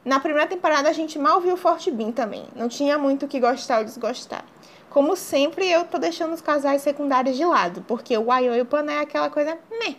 Na 0.04 0.20
primeira 0.20 0.48
temporada 0.48 0.90
a 0.90 0.94
gente 0.94 1.18
mal 1.18 1.40
viu 1.42 1.54
o 1.54 1.58
Forte 1.58 1.90
Bean 1.90 2.12
também. 2.12 2.46
Não 2.56 2.68
tinha 2.68 2.98
muito 2.98 3.26
o 3.26 3.28
que 3.28 3.40
gostar 3.40 3.80
ou 3.80 3.86
desgostar. 3.86 4.44
Como 4.90 5.16
sempre, 5.16 5.70
eu 5.70 5.84
tô 5.84 5.98
deixando 5.98 6.34
os 6.34 6.42
casais 6.42 6.82
secundários 6.82 7.36
de 7.36 7.44
lado, 7.44 7.84
porque 7.88 8.18
o 8.18 8.32
Ayo 8.32 8.56
e 8.56 8.62
o 8.62 8.66
Pan 8.66 8.86
é 8.90 9.00
aquela 9.00 9.30
coisa 9.30 9.58
meh. 9.70 9.96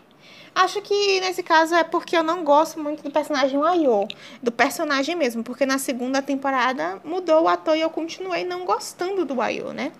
Acho 0.54 0.80
que 0.80 1.20
nesse 1.20 1.42
caso 1.42 1.74
é 1.74 1.84
porque 1.84 2.16
eu 2.16 2.22
não 2.22 2.42
gosto 2.42 2.80
muito 2.80 3.02
do 3.02 3.10
personagem 3.10 3.62
Ayo, 3.62 4.08
do 4.42 4.50
personagem 4.50 5.14
mesmo, 5.14 5.44
porque 5.44 5.66
na 5.66 5.76
segunda 5.76 6.22
temporada 6.22 6.98
mudou 7.04 7.42
o 7.42 7.48
ator 7.48 7.76
e 7.76 7.82
eu 7.82 7.90
continuei 7.90 8.42
não 8.44 8.64
gostando 8.64 9.26
do 9.26 9.40
Ayo, 9.42 9.74
né? 9.74 9.92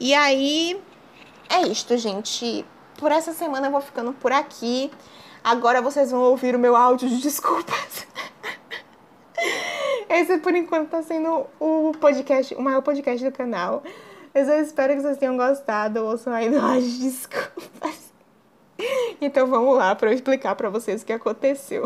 E 0.00 0.14
aí, 0.14 0.80
é 1.52 1.62
isto, 1.68 1.96
gente. 1.96 2.64
Por 2.98 3.12
essa 3.12 3.32
semana 3.32 3.66
eu 3.66 3.70
vou 3.70 3.80
ficando 3.80 4.12
por 4.12 4.32
aqui. 4.32 4.90
Agora 5.44 5.82
vocês 5.82 6.10
vão 6.10 6.22
ouvir 6.22 6.54
o 6.54 6.58
meu 6.58 6.74
áudio 6.74 7.08
de 7.08 7.20
desculpas. 7.22 8.06
Esse, 10.08 10.38
por 10.38 10.54
enquanto, 10.54 10.90
tá 10.90 11.02
sendo 11.02 11.46
o 11.58 11.92
podcast, 12.00 12.54
o 12.54 12.60
maior 12.60 12.82
podcast 12.82 13.24
do 13.24 13.32
canal. 13.32 13.82
Eu 14.34 14.62
espero 14.62 14.94
que 14.94 15.02
vocês 15.02 15.18
tenham 15.18 15.36
gostado. 15.36 16.04
Ouçam 16.04 16.32
aí 16.32 16.48
no 16.48 16.60
áudio 16.64 16.88
de 16.88 16.98
desculpas. 17.00 18.12
Então 19.20 19.46
vamos 19.46 19.76
lá 19.76 19.94
para 19.94 20.10
eu 20.10 20.14
explicar 20.14 20.54
para 20.54 20.68
vocês 20.68 21.02
o 21.02 21.06
que 21.06 21.12
aconteceu. 21.12 21.84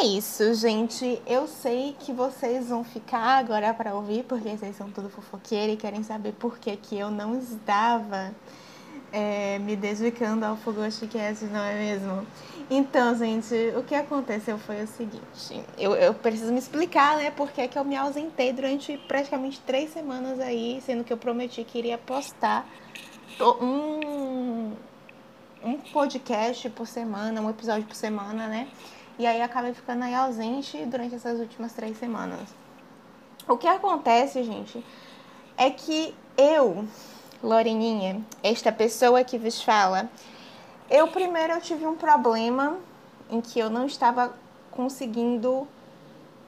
É 0.00 0.06
isso, 0.06 0.54
gente. 0.54 1.20
Eu 1.26 1.48
sei 1.48 1.96
que 1.98 2.12
vocês 2.12 2.68
vão 2.68 2.84
ficar 2.84 3.36
agora 3.36 3.74
para 3.74 3.96
ouvir, 3.96 4.22
porque 4.22 4.56
vocês 4.56 4.76
são 4.76 4.88
tudo 4.88 5.10
fofoqueiro 5.10 5.72
e 5.72 5.76
querem 5.76 6.04
saber 6.04 6.34
por 6.34 6.56
que, 6.56 6.76
que 6.76 6.96
eu 6.96 7.10
não 7.10 7.36
estava 7.36 8.32
é, 9.10 9.58
me 9.58 9.74
dedicando 9.74 10.46
ao 10.46 10.56
Fogosticast, 10.56 11.46
não 11.46 11.64
é 11.64 11.74
mesmo? 11.74 12.24
Então, 12.70 13.12
gente, 13.16 13.52
o 13.76 13.82
que 13.82 13.96
aconteceu 13.96 14.56
foi 14.56 14.84
o 14.84 14.86
seguinte. 14.86 15.64
Eu, 15.76 15.96
eu 15.96 16.14
preciso 16.14 16.52
me 16.52 16.60
explicar, 16.60 17.16
né? 17.16 17.32
Por 17.32 17.50
que, 17.50 17.66
que 17.66 17.76
eu 17.76 17.84
me 17.84 17.96
ausentei 17.96 18.52
durante 18.52 18.96
praticamente 19.08 19.60
três 19.66 19.92
semanas 19.92 20.38
aí, 20.38 20.80
sendo 20.86 21.02
que 21.02 21.12
eu 21.12 21.16
prometi 21.16 21.64
que 21.64 21.76
iria 21.76 21.98
postar 21.98 22.64
um, 23.40 24.74
um 25.64 25.76
podcast 25.92 26.70
por 26.70 26.86
semana, 26.86 27.40
um 27.40 27.50
episódio 27.50 27.84
por 27.84 27.96
semana, 27.96 28.46
né? 28.46 28.68
E 29.18 29.26
aí 29.26 29.42
acabei 29.42 29.74
ficando 29.74 30.04
aí 30.04 30.14
ausente 30.14 30.84
durante 30.86 31.14
essas 31.14 31.40
últimas 31.40 31.72
três 31.72 31.98
semanas. 31.98 32.48
O 33.48 33.56
que 33.56 33.66
acontece, 33.66 34.44
gente, 34.44 34.84
é 35.56 35.70
que 35.70 36.14
eu, 36.36 36.86
Loreninha, 37.42 38.22
esta 38.42 38.70
pessoa 38.70 39.24
que 39.24 39.36
vos 39.36 39.60
fala, 39.60 40.08
eu 40.88 41.08
primeiro 41.08 41.54
eu 41.54 41.60
tive 41.60 41.84
um 41.84 41.96
problema 41.96 42.78
em 43.28 43.40
que 43.40 43.58
eu 43.58 43.68
não 43.68 43.86
estava 43.86 44.34
conseguindo 44.70 45.66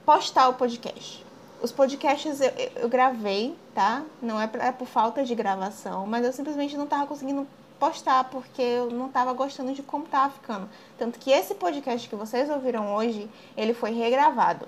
postar 0.05 0.47
o 0.47 0.53
podcast. 0.53 1.25
Os 1.61 1.71
podcasts 1.71 2.39
eu, 2.39 2.51
eu 2.77 2.89
gravei, 2.89 3.55
tá? 3.75 4.03
Não 4.21 4.39
é, 4.39 4.49
é 4.59 4.71
por 4.71 4.87
falta 4.87 5.23
de 5.23 5.35
gravação, 5.35 6.07
mas 6.07 6.25
eu 6.25 6.31
simplesmente 6.31 6.77
não 6.77 6.85
estava 6.85 7.05
conseguindo 7.05 7.45
postar 7.81 8.25
porque 8.25 8.61
eu 8.61 8.91
não 8.91 9.07
estava 9.07 9.33
gostando 9.33 9.73
de 9.73 9.81
como 9.81 10.05
estava 10.05 10.31
ficando. 10.31 10.69
Tanto 10.99 11.17
que 11.17 11.31
esse 11.31 11.55
podcast 11.55 12.07
que 12.07 12.15
vocês 12.15 12.47
ouviram 12.47 12.93
hoje, 12.93 13.27
ele 13.57 13.73
foi 13.73 13.89
regravado. 13.89 14.67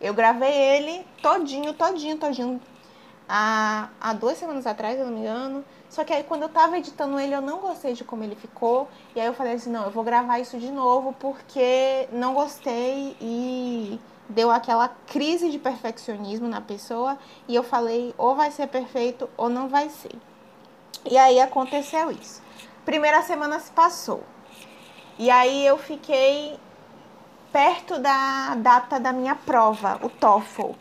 Eu 0.00 0.14
gravei 0.14 0.52
ele 0.52 1.04
todinho, 1.20 1.72
todinho, 1.72 2.16
todinho 2.16 2.60
há, 3.28 3.88
há 4.00 4.12
duas 4.12 4.38
semanas 4.38 4.68
atrás, 4.68 4.96
se 4.96 5.02
não 5.04 5.10
me 5.10 5.18
engano. 5.18 5.64
Só 5.90 6.04
que 6.04 6.12
aí 6.12 6.22
quando 6.22 6.42
eu 6.42 6.48
tava 6.48 6.78
editando 6.78 7.18
ele, 7.18 7.34
eu 7.34 7.42
não 7.42 7.58
gostei 7.58 7.92
de 7.92 8.04
como 8.04 8.22
ele 8.22 8.36
ficou. 8.36 8.88
E 9.16 9.20
aí 9.20 9.26
eu 9.26 9.34
falei 9.34 9.54
assim, 9.54 9.70
não, 9.70 9.82
eu 9.86 9.90
vou 9.90 10.04
gravar 10.04 10.38
isso 10.38 10.56
de 10.56 10.70
novo 10.70 11.12
porque 11.18 12.08
não 12.12 12.34
gostei 12.34 13.16
e 13.20 13.98
deu 14.28 14.48
aquela 14.48 14.88
crise 15.08 15.50
de 15.50 15.58
perfeccionismo 15.58 16.46
na 16.46 16.60
pessoa. 16.60 17.18
E 17.48 17.54
eu 17.56 17.64
falei, 17.64 18.14
ou 18.16 18.36
vai 18.36 18.52
ser 18.52 18.68
perfeito 18.68 19.28
ou 19.36 19.48
não 19.48 19.68
vai 19.68 19.88
ser. 19.88 20.14
E 21.04 21.18
aí 21.18 21.40
aconteceu 21.40 22.10
isso. 22.10 22.42
Primeira 22.84 23.22
semana 23.22 23.58
se 23.60 23.70
passou. 23.70 24.22
E 25.18 25.30
aí 25.30 25.66
eu 25.66 25.78
fiquei 25.78 26.58
perto 27.52 27.98
da 27.98 28.54
data 28.56 28.98
da 28.98 29.12
minha 29.12 29.34
prova, 29.34 29.98
o 30.02 30.08
TOEFL. 30.08 30.72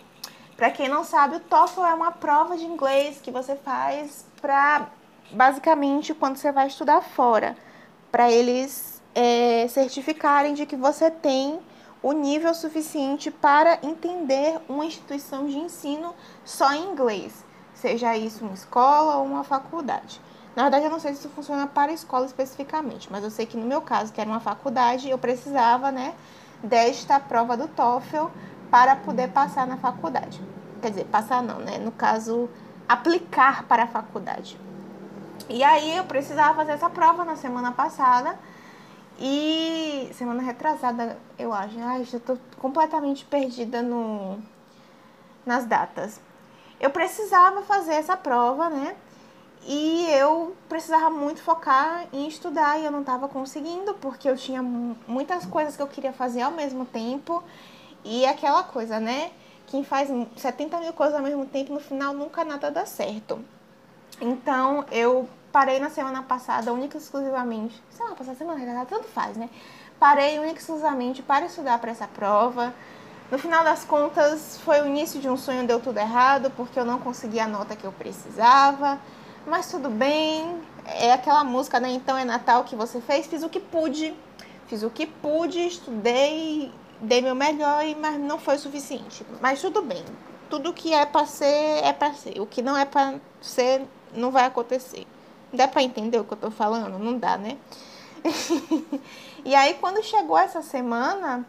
Para 0.55 0.71
quem 0.71 0.87
não 0.87 1.03
sabe, 1.03 1.35
o 1.35 1.39
TOEFL 1.39 1.85
é 1.85 1.93
uma 1.93 2.11
prova 2.11 2.57
de 2.57 2.65
inglês 2.65 3.19
que 3.21 3.31
você 3.31 3.55
faz 3.55 4.25
para 4.41 4.87
basicamente 5.31 6.13
quando 6.13 6.37
você 6.37 6.51
vai 6.51 6.67
estudar 6.67 7.01
fora, 7.01 7.55
para 8.11 8.31
eles 8.31 9.01
é, 9.15 9.67
certificarem 9.67 10.53
de 10.53 10.65
que 10.65 10.75
você 10.75 11.09
tem 11.09 11.59
o 12.01 12.11
nível 12.11 12.53
suficiente 12.53 13.31
para 13.31 13.79
entender 13.81 14.59
uma 14.67 14.85
instituição 14.85 15.47
de 15.47 15.57
ensino 15.57 16.13
só 16.43 16.73
em 16.73 16.91
inglês, 16.91 17.45
seja 17.83 18.15
isso 18.15 18.45
uma 18.45 18.53
escola 18.53 19.17
ou 19.17 19.25
uma 19.25 19.43
faculdade. 19.43 20.21
Na 20.55 20.63
verdade, 20.63 20.85
eu 20.85 20.91
não 20.91 20.99
sei 20.99 21.13
se 21.13 21.19
isso 21.19 21.29
funciona 21.29 21.67
para 21.67 21.91
a 21.91 21.93
escola 21.93 22.25
especificamente, 22.25 23.09
mas 23.11 23.23
eu 23.23 23.29
sei 23.29 23.45
que 23.45 23.57
no 23.57 23.65
meu 23.65 23.81
caso, 23.81 24.13
que 24.13 24.21
era 24.21 24.29
uma 24.29 24.39
faculdade, 24.39 25.09
eu 25.09 25.17
precisava, 25.17 25.91
né, 25.91 26.13
desta 26.63 27.19
prova 27.19 27.57
do 27.57 27.67
TOEFL 27.67 28.27
para 28.71 28.95
poder 28.95 29.29
passar 29.31 29.67
na 29.67 29.75
faculdade. 29.75 30.41
Quer 30.81 30.91
dizer, 30.91 31.05
passar 31.05 31.43
não, 31.43 31.59
né? 31.59 31.77
No 31.77 31.91
caso, 31.91 32.49
aplicar 32.87 33.63
para 33.63 33.83
a 33.83 33.87
faculdade. 33.87 34.57
E 35.49 35.61
aí 35.61 35.97
eu 35.97 36.05
precisava 36.05 36.55
fazer 36.55 36.71
essa 36.71 36.89
prova 36.89 37.25
na 37.25 37.35
semana 37.35 37.73
passada 37.73 38.37
e 39.19 40.09
semana 40.13 40.41
retrasada, 40.41 41.17
eu 41.37 41.53
acho. 41.53 41.77
Ai, 41.79 42.05
já 42.05 42.19
tô 42.19 42.37
completamente 42.59 43.25
perdida 43.25 43.81
no 43.81 44.39
nas 45.45 45.65
datas. 45.65 46.21
Eu 46.79 46.89
precisava 46.89 47.61
fazer 47.63 47.93
essa 47.93 48.17
prova, 48.17 48.69
né? 48.69 48.95
E 49.65 50.07
eu 50.09 50.55
precisava 50.67 51.09
muito 51.09 51.41
focar 51.41 52.05
em 52.11 52.27
estudar 52.27 52.79
e 52.79 52.85
eu 52.85 52.91
não 52.91 52.99
estava 52.99 53.29
conseguindo 53.29 53.93
porque 53.95 54.29
eu 54.29 54.35
tinha 54.35 54.61
muitas 54.61 55.45
coisas 55.45 55.75
que 55.75 55.81
eu 55.81 55.87
queria 55.87 56.11
fazer 56.11 56.41
ao 56.41 56.51
mesmo 56.51 56.85
tempo. 56.85 57.41
E 58.03 58.25
aquela 58.25 58.63
coisa, 58.63 58.99
né? 58.99 59.31
Quem 59.67 59.83
faz 59.83 60.09
70 60.35 60.79
mil 60.79 60.93
coisas 60.93 61.15
ao 61.15 61.21
mesmo 61.21 61.45
tempo, 61.45 61.73
no 61.73 61.79
final 61.79 62.13
nunca 62.13 62.43
nada 62.43 62.69
dá 62.69 62.85
certo. 62.85 63.39
Então 64.19 64.85
eu 64.91 65.29
parei 65.51 65.79
na 65.79 65.89
semana 65.89 66.21
passada, 66.23 66.73
única 66.73 66.97
e 66.97 66.99
exclusivamente. 66.99 67.81
Semana 67.89 68.15
passada, 68.15 68.37
semana 68.37 68.85
tanto 68.85 69.07
faz, 69.07 69.37
né? 69.37 69.49
Parei 69.97 70.39
única 70.39 70.55
e 70.55 70.61
exclusivamente 70.61 71.21
para 71.21 71.45
estudar 71.45 71.79
para 71.79 71.91
essa 71.91 72.07
prova. 72.07 72.73
No 73.31 73.37
final 73.39 73.63
das 73.63 73.83
contas, 73.83 74.59
foi 74.63 74.81
o 74.81 74.85
início 74.85 75.19
de 75.19 75.27
um 75.29 75.35
sonho, 75.35 75.65
deu 75.65 75.79
tudo 75.79 75.97
errado, 75.97 76.51
porque 76.55 76.79
eu 76.79 76.85
não 76.85 76.99
consegui 76.99 77.39
a 77.39 77.47
nota 77.47 77.75
que 77.75 77.83
eu 77.83 77.91
precisava 77.91 78.99
mas 79.45 79.69
tudo 79.69 79.89
bem. 79.89 80.61
É 80.85 81.13
aquela 81.13 81.43
música, 81.43 81.79
né? 81.79 81.91
Então 81.91 82.17
é 82.17 82.25
Natal 82.25 82.63
que 82.63 82.75
você 82.75 82.99
fez. 83.01 83.27
Fiz 83.27 83.43
o 83.43 83.49
que 83.49 83.59
pude, 83.59 84.13
fiz 84.67 84.83
o 84.83 84.89
que 84.89 85.05
pude, 85.05 85.59
estudei, 85.59 86.71
dei 86.99 87.21
meu 87.21 87.35
melhor, 87.35 87.83
mas 87.99 88.19
não 88.19 88.37
foi 88.37 88.55
o 88.55 88.59
suficiente. 88.59 89.25
Mas 89.41 89.61
tudo 89.61 89.81
bem. 89.81 90.03
Tudo 90.49 90.73
que 90.73 90.93
é 90.93 91.05
para 91.05 91.25
ser, 91.25 91.83
é 91.83 91.93
para 91.93 92.13
ser. 92.13 92.39
O 92.39 92.45
que 92.45 92.61
não 92.61 92.77
é 92.77 92.85
para 92.85 93.15
ser, 93.41 93.85
não 94.13 94.29
vai 94.29 94.45
acontecer. 94.45 95.07
Dá 95.51 95.67
para 95.67 95.83
entender 95.83 96.19
o 96.19 96.23
que 96.23 96.33
eu 96.33 96.37
tô 96.37 96.51
falando? 96.51 96.99
Não 96.99 97.17
dá, 97.17 97.37
né? 97.37 97.57
e 99.45 99.55
aí, 99.55 99.75
quando 99.75 100.03
chegou 100.03 100.37
essa 100.37 100.61
semana, 100.61 101.45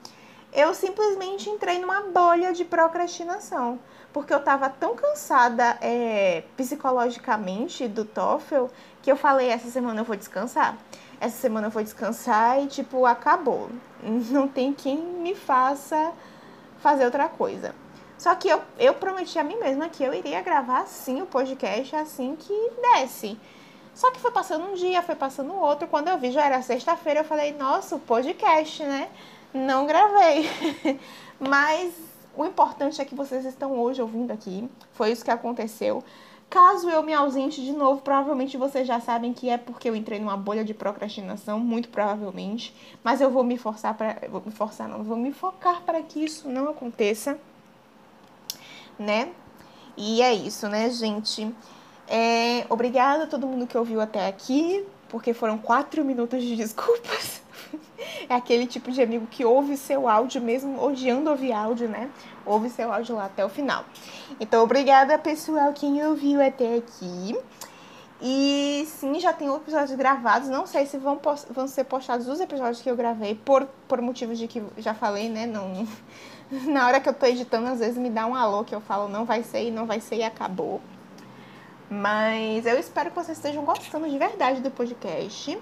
eu 0.55 0.73
simplesmente 0.73 1.51
entrei 1.51 1.79
numa 1.79 2.03
bolha 2.03 2.53
de 2.53 2.65
procrastinação 2.65 3.79
porque 4.15 4.33
eu 4.33 4.39
estava 4.39 4.71
tão 4.71 4.95
cansada 4.95 5.77
é, 5.81 6.45
psicologicamente 6.57 7.89
do 7.89 8.05
TOEFL 8.05 8.67
que 9.03 9.11
eu 9.11 9.17
falei, 9.17 9.49
essa 9.49 9.69
semana 9.69 10.01
eu 10.01 10.05
vou 10.05 10.15
descansar. 10.15 10.79
Essa 11.21 11.37
semana 11.37 11.67
eu 11.67 11.71
vou 11.71 11.83
descansar 11.83 12.63
e, 12.63 12.69
tipo, 12.69 13.05
acabou. 13.05 13.69
Não 14.31 14.47
tem 14.47 14.73
quem 14.73 14.97
me 14.97 15.35
faça 15.35 16.13
fazer 16.79 17.05
outra 17.05 17.29
coisa. 17.29 17.75
Só 18.17 18.33
que 18.37 18.49
eu, 18.49 18.63
eu 18.79 18.95
prometi 18.95 19.37
a 19.37 19.43
mim 19.43 19.57
mesma 19.57 19.89
que 19.89 20.05
eu 20.05 20.15
iria 20.15 20.41
gravar 20.41 20.87
sim 20.87 21.21
o 21.21 21.27
podcast 21.27 21.97
assim 21.97 22.37
que 22.37 22.71
desse. 22.81 23.37
Só 23.95 24.13
que 24.13 24.21
foi 24.21 24.31
passando 24.31 24.65
um 24.65 24.75
dia, 24.75 25.03
foi 25.03 25.17
passando 25.17 25.55
outro. 25.55 25.89
Quando 25.89 26.07
eu 26.07 26.19
vi, 26.19 26.31
já 26.31 26.45
era 26.45 26.63
sexta-feira, 26.63 27.21
eu 27.21 27.25
falei, 27.25 27.53
nossa, 27.53 27.97
o 27.97 28.01
podcast, 28.01 28.85
né? 28.85 29.09
Não 29.55 29.87
gravei. 29.87 30.51
Mas 31.39 31.95
o 32.37 32.45
importante 32.45 33.01
é 33.01 33.05
que 33.05 33.15
vocês 33.15 33.45
estão 33.45 33.79
hoje 33.79 34.03
ouvindo 34.03 34.33
aqui. 34.33 34.69
Foi 34.93 35.13
isso 35.13 35.25
que 35.25 35.31
aconteceu. 35.31 36.03
Caso 36.51 36.89
eu 36.91 37.03
me 37.03 37.13
ausente 37.13 37.65
de 37.65 37.73
novo, 37.73 38.01
provavelmente 38.01 38.57
vocês 38.57 38.87
já 38.87 39.01
sabem 39.01 39.33
que 39.33 39.49
é 39.49 39.57
porque 39.57 39.89
eu 39.89 39.97
entrei 39.97 40.21
numa 40.21 40.37
bolha 40.37 40.65
de 40.65 40.75
procrastinação, 40.75 41.59
muito 41.59 41.89
provavelmente. 41.89 42.75
Mas 43.03 43.21
eu 43.21 43.31
vou 43.31 43.43
me 43.43 43.57
forçar 43.57 43.95
para, 43.95 44.29
vou 44.29 44.43
me 44.45 44.53
forçar 44.53 44.89
não, 44.89 45.03
vou 45.03 45.17
me 45.17 45.33
focar 45.33 45.83
para 45.83 46.03
que 46.03 46.25
isso 46.25 46.49
não 46.49 46.69
aconteça, 46.69 47.39
né? 48.99 49.33
E 49.97 50.23
é 50.23 50.35
isso, 50.35 50.69
né, 50.69 50.91
gente? 50.91 51.53
É, 52.09 52.67
obrigada 52.69 53.25
a 53.25 53.27
todo 53.27 53.47
mundo 53.47 53.67
que 53.67 53.79
ouviu 53.79 54.01
até 54.01 54.27
aqui, 54.27 54.85
porque 55.09 55.33
foram 55.33 55.59
quatro 55.59 56.05
minutos 56.05 56.43
de 56.43 56.57
desculpas. 56.57 57.43
é 58.29 58.35
aquele 58.35 58.67
tipo 58.67 58.91
de 58.91 59.03
amigo 59.03 59.27
que 59.27 59.45
ouve 59.45 59.77
seu 59.77 60.09
áudio, 60.09 60.41
mesmo 60.41 60.83
odiando 60.83 61.31
ouvir 61.31 61.53
áudio, 61.53 61.89
né? 61.89 62.11
Ouve 62.45 62.71
seu 62.71 62.93
áudio 62.93 63.17
lá 63.17 63.27
até 63.27 63.45
o 63.45 63.49
final. 63.49 63.85
Então, 64.39 64.63
obrigada, 64.63 65.19
pessoal, 65.19 65.73
quem 65.73 66.05
ouviu 66.05 66.45
até 66.45 66.77
aqui. 66.77 67.37
E 68.21 68.87
sim, 68.87 69.21
já 69.21 69.33
tem 69.33 69.53
episódios 69.55 69.97
gravados. 69.97 70.49
Não 70.49 70.67
sei 70.67 70.87
se 70.87 70.97
vão, 70.97 71.21
vão 71.51 71.69
ser 71.69 71.85
postados 71.85 72.29
os 72.29 72.41
episódios 72.41 72.81
que 72.81 72.91
eu 72.91 72.97
gravei, 72.97 73.35
por, 73.35 73.67
por 73.87 74.01
motivos 74.01 74.39
de 74.39 74.47
que 74.47 74.63
já 74.79 74.95
falei, 74.95 75.29
né? 75.29 75.47
Não, 75.47 75.87
na 76.67 76.87
hora 76.87 77.01
que 77.01 77.09
eu 77.09 77.15
tô 77.15 77.27
editando, 77.27 77.69
às 77.69 77.81
vezes 77.81 77.99
me 77.99 78.09
dá 78.09 78.27
um 78.27 78.35
alô 78.35 78.65
que 78.65 78.75
eu 78.75 78.81
falo 78.81 79.09
não 79.09 79.25
vai 79.25 79.43
ser 79.43 79.69
e 79.69 79.71
não 79.71 79.87
vai 79.87 80.01
ser 80.01 80.17
e 80.17 80.23
acabou. 80.23 80.81
Mas 81.91 82.65
eu 82.65 82.79
espero 82.79 83.11
que 83.11 83.17
vocês 83.17 83.37
estejam 83.37 83.65
gostando 83.65 84.09
de 84.09 84.19
verdade 84.19 84.61
do 84.61 84.71
podcast. 84.71 85.59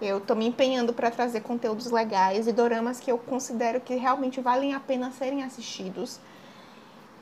Eu 0.00 0.20
tô 0.20 0.34
me 0.34 0.46
empenhando 0.46 0.92
para 0.92 1.10
trazer 1.10 1.40
conteúdos 1.40 1.90
legais 1.90 2.46
e 2.46 2.52
doramas 2.52 3.00
que 3.00 3.10
eu 3.10 3.18
considero 3.18 3.80
que 3.80 3.94
realmente 3.94 4.40
valem 4.40 4.74
a 4.74 4.80
pena 4.80 5.10
serem 5.12 5.42
assistidos. 5.42 6.18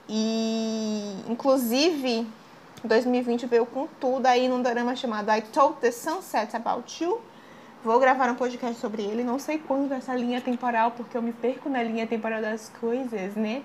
E, 0.08 1.16
inclusive, 1.28 2.26
2020 2.84 3.46
veio 3.46 3.66
com 3.66 3.86
tudo 4.00 4.26
aí 4.26 4.48
num 4.48 4.60
dorama 4.60 4.96
chamado 4.96 5.30
I 5.30 5.42
Told 5.42 5.78
the 5.80 5.92
Sunset 5.92 6.56
About 6.56 7.02
You. 7.02 7.20
Vou 7.84 7.98
gravar 7.98 8.30
um 8.30 8.34
podcast 8.34 8.80
sobre 8.80 9.02
ele, 9.02 9.24
não 9.24 9.38
sei 9.38 9.58
quando 9.58 9.92
essa 9.92 10.14
linha 10.14 10.40
temporal, 10.40 10.92
porque 10.92 11.16
eu 11.16 11.22
me 11.22 11.32
perco 11.32 11.68
na 11.68 11.82
linha 11.82 12.06
temporal 12.06 12.40
das 12.40 12.70
coisas, 12.80 13.34
né? 13.34 13.62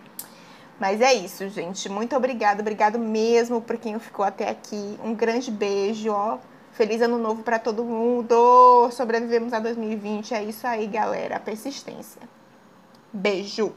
Mas 0.79 1.01
é 1.01 1.13
isso, 1.13 1.47
gente. 1.49 1.89
Muito 1.89 2.15
obrigada, 2.15 2.61
obrigado 2.61 2.99
mesmo 2.99 3.61
por 3.61 3.77
quem 3.77 3.97
ficou 3.99 4.25
até 4.25 4.49
aqui. 4.49 4.97
Um 5.03 5.13
grande 5.13 5.49
beijo, 5.49 6.11
ó. 6.11 6.37
Feliz 6.77 7.01
ano 7.01 7.17
novo 7.17 7.41
para 7.41 7.57
todo 7.57 7.83
mundo. 7.83 8.91
Sobrevivemos 8.91 9.51
a 9.51 9.59
2020. 9.59 10.35
É 10.35 10.43
isso 10.43 10.67
aí, 10.67 10.85
galera. 10.85 11.39
Persistência. 11.39 12.21
Beijo. 13.11 13.73